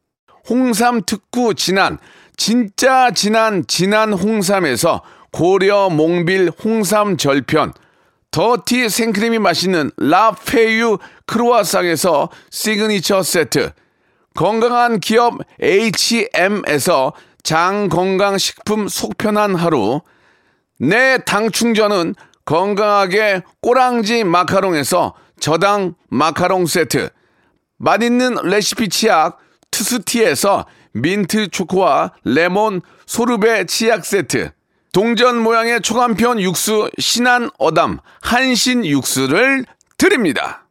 홍삼 0.50 1.04
특구 1.06 1.54
진한, 1.54 2.00
진짜 2.36 3.12
진한 3.12 3.66
진한 3.68 4.14
홍삼에서 4.14 5.04
고려 5.32 5.90
몽빌 5.90 6.52
홍삼 6.64 7.18
절편, 7.18 7.74
더티 8.32 8.90
생크림이 8.90 9.38
맛있는 9.40 9.92
라페유 9.98 10.98
크루아상에서 11.28 12.30
시그니처 12.50 13.22
세트, 13.22 13.72
건강한 14.34 15.00
기업 15.00 15.40
H&M에서 15.62 17.14
장건강식품 17.48 18.90
속편한 18.90 19.56
하루, 19.56 20.02
내 20.82 21.18
당 21.26 21.50
충전은 21.50 22.14
건강하게 22.44 23.42
꼬랑지 23.62 24.26
마카롱에서 24.26 25.14
저당 25.40 25.96
마카롱 26.10 26.66
세트, 26.66 27.10
맛있는 27.78 28.36
레시피 28.44 28.90
치약 28.90 29.38
투스티에서 29.72 30.66
민트 30.92 31.48
초코와 31.52 32.12
레몬 32.26 32.82
소르베 33.06 33.64
치약 33.68 34.06
세트, 34.06 34.52
동전 34.92 35.42
모양의 35.42 35.80
초간편 35.80 36.42
육수 36.42 36.90
신한 37.00 37.50
어담 37.60 38.00
한신 38.22 38.86
육수를 38.86 39.64
드립니다. 39.98 40.67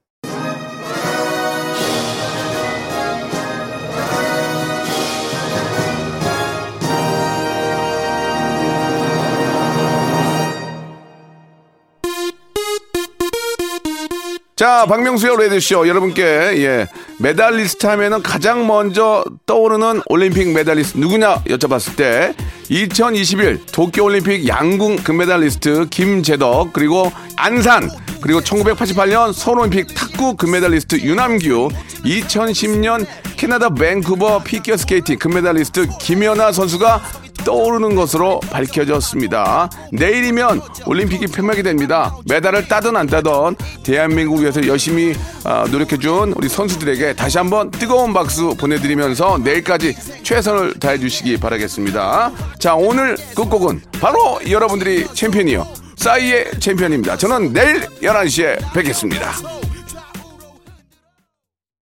자, 14.56 14.86
박명수의 14.86 15.36
레드쇼. 15.36 15.86
여러분께 15.86 16.22
예 16.22 16.86
메달리스트 17.18 17.84
하면은 17.88 18.22
가장 18.22 18.66
먼저 18.66 19.22
떠오르는 19.44 20.00
올림픽 20.06 20.50
메달리스트 20.54 20.96
누구냐 20.96 21.42
여쭤봤을 21.44 21.94
때 21.94 22.34
2021 22.70 23.66
도쿄올림픽 23.66 24.48
양궁 24.48 24.96
금메달리스트 24.96 25.90
김재덕 25.90 26.72
그리고 26.72 27.12
안산 27.36 27.90
그리고 28.20 28.40
1988년 28.40 29.32
서울올림픽 29.32 29.94
탁구 29.94 30.36
금메달리스트 30.36 31.00
유남규 31.00 31.68
2010년 32.04 33.06
캐나다 33.36 33.70
밴쿠버 33.70 34.42
피겨스케이팅 34.44 35.18
금메달리스트 35.18 35.88
김연아 36.00 36.52
선수가 36.52 37.02
떠오르는 37.46 37.94
것으로 37.94 38.40
밝혀졌습니다. 38.50 39.70
내일이면 39.92 40.60
올림픽이 40.84 41.28
폐막이 41.28 41.62
됩니다. 41.62 42.16
메달을 42.28 42.66
따든 42.66 42.96
안 42.96 43.06
따든 43.06 43.54
대한민국 43.84 44.40
위해서 44.40 44.66
열심히 44.66 45.14
아, 45.44 45.64
노력해준 45.70 46.32
우리 46.36 46.48
선수들에게 46.48 47.14
다시 47.14 47.38
한번 47.38 47.70
뜨거운 47.70 48.12
박수 48.12 48.56
보내드리면서 48.58 49.38
내일까지 49.38 49.94
최선을 50.24 50.80
다해주시기 50.80 51.38
바라겠습니다. 51.38 52.32
자 52.58 52.74
오늘 52.74 53.16
끝곡은 53.36 53.80
바로 54.00 54.40
여러분들이 54.50 55.06
챔피언이요. 55.14 55.85
싸이의 55.96 56.52
챔피언입니다. 56.60 57.16
저는 57.16 57.52
내일 57.52 57.80
11시에 58.02 58.72
뵙겠습니다. 58.72 59.32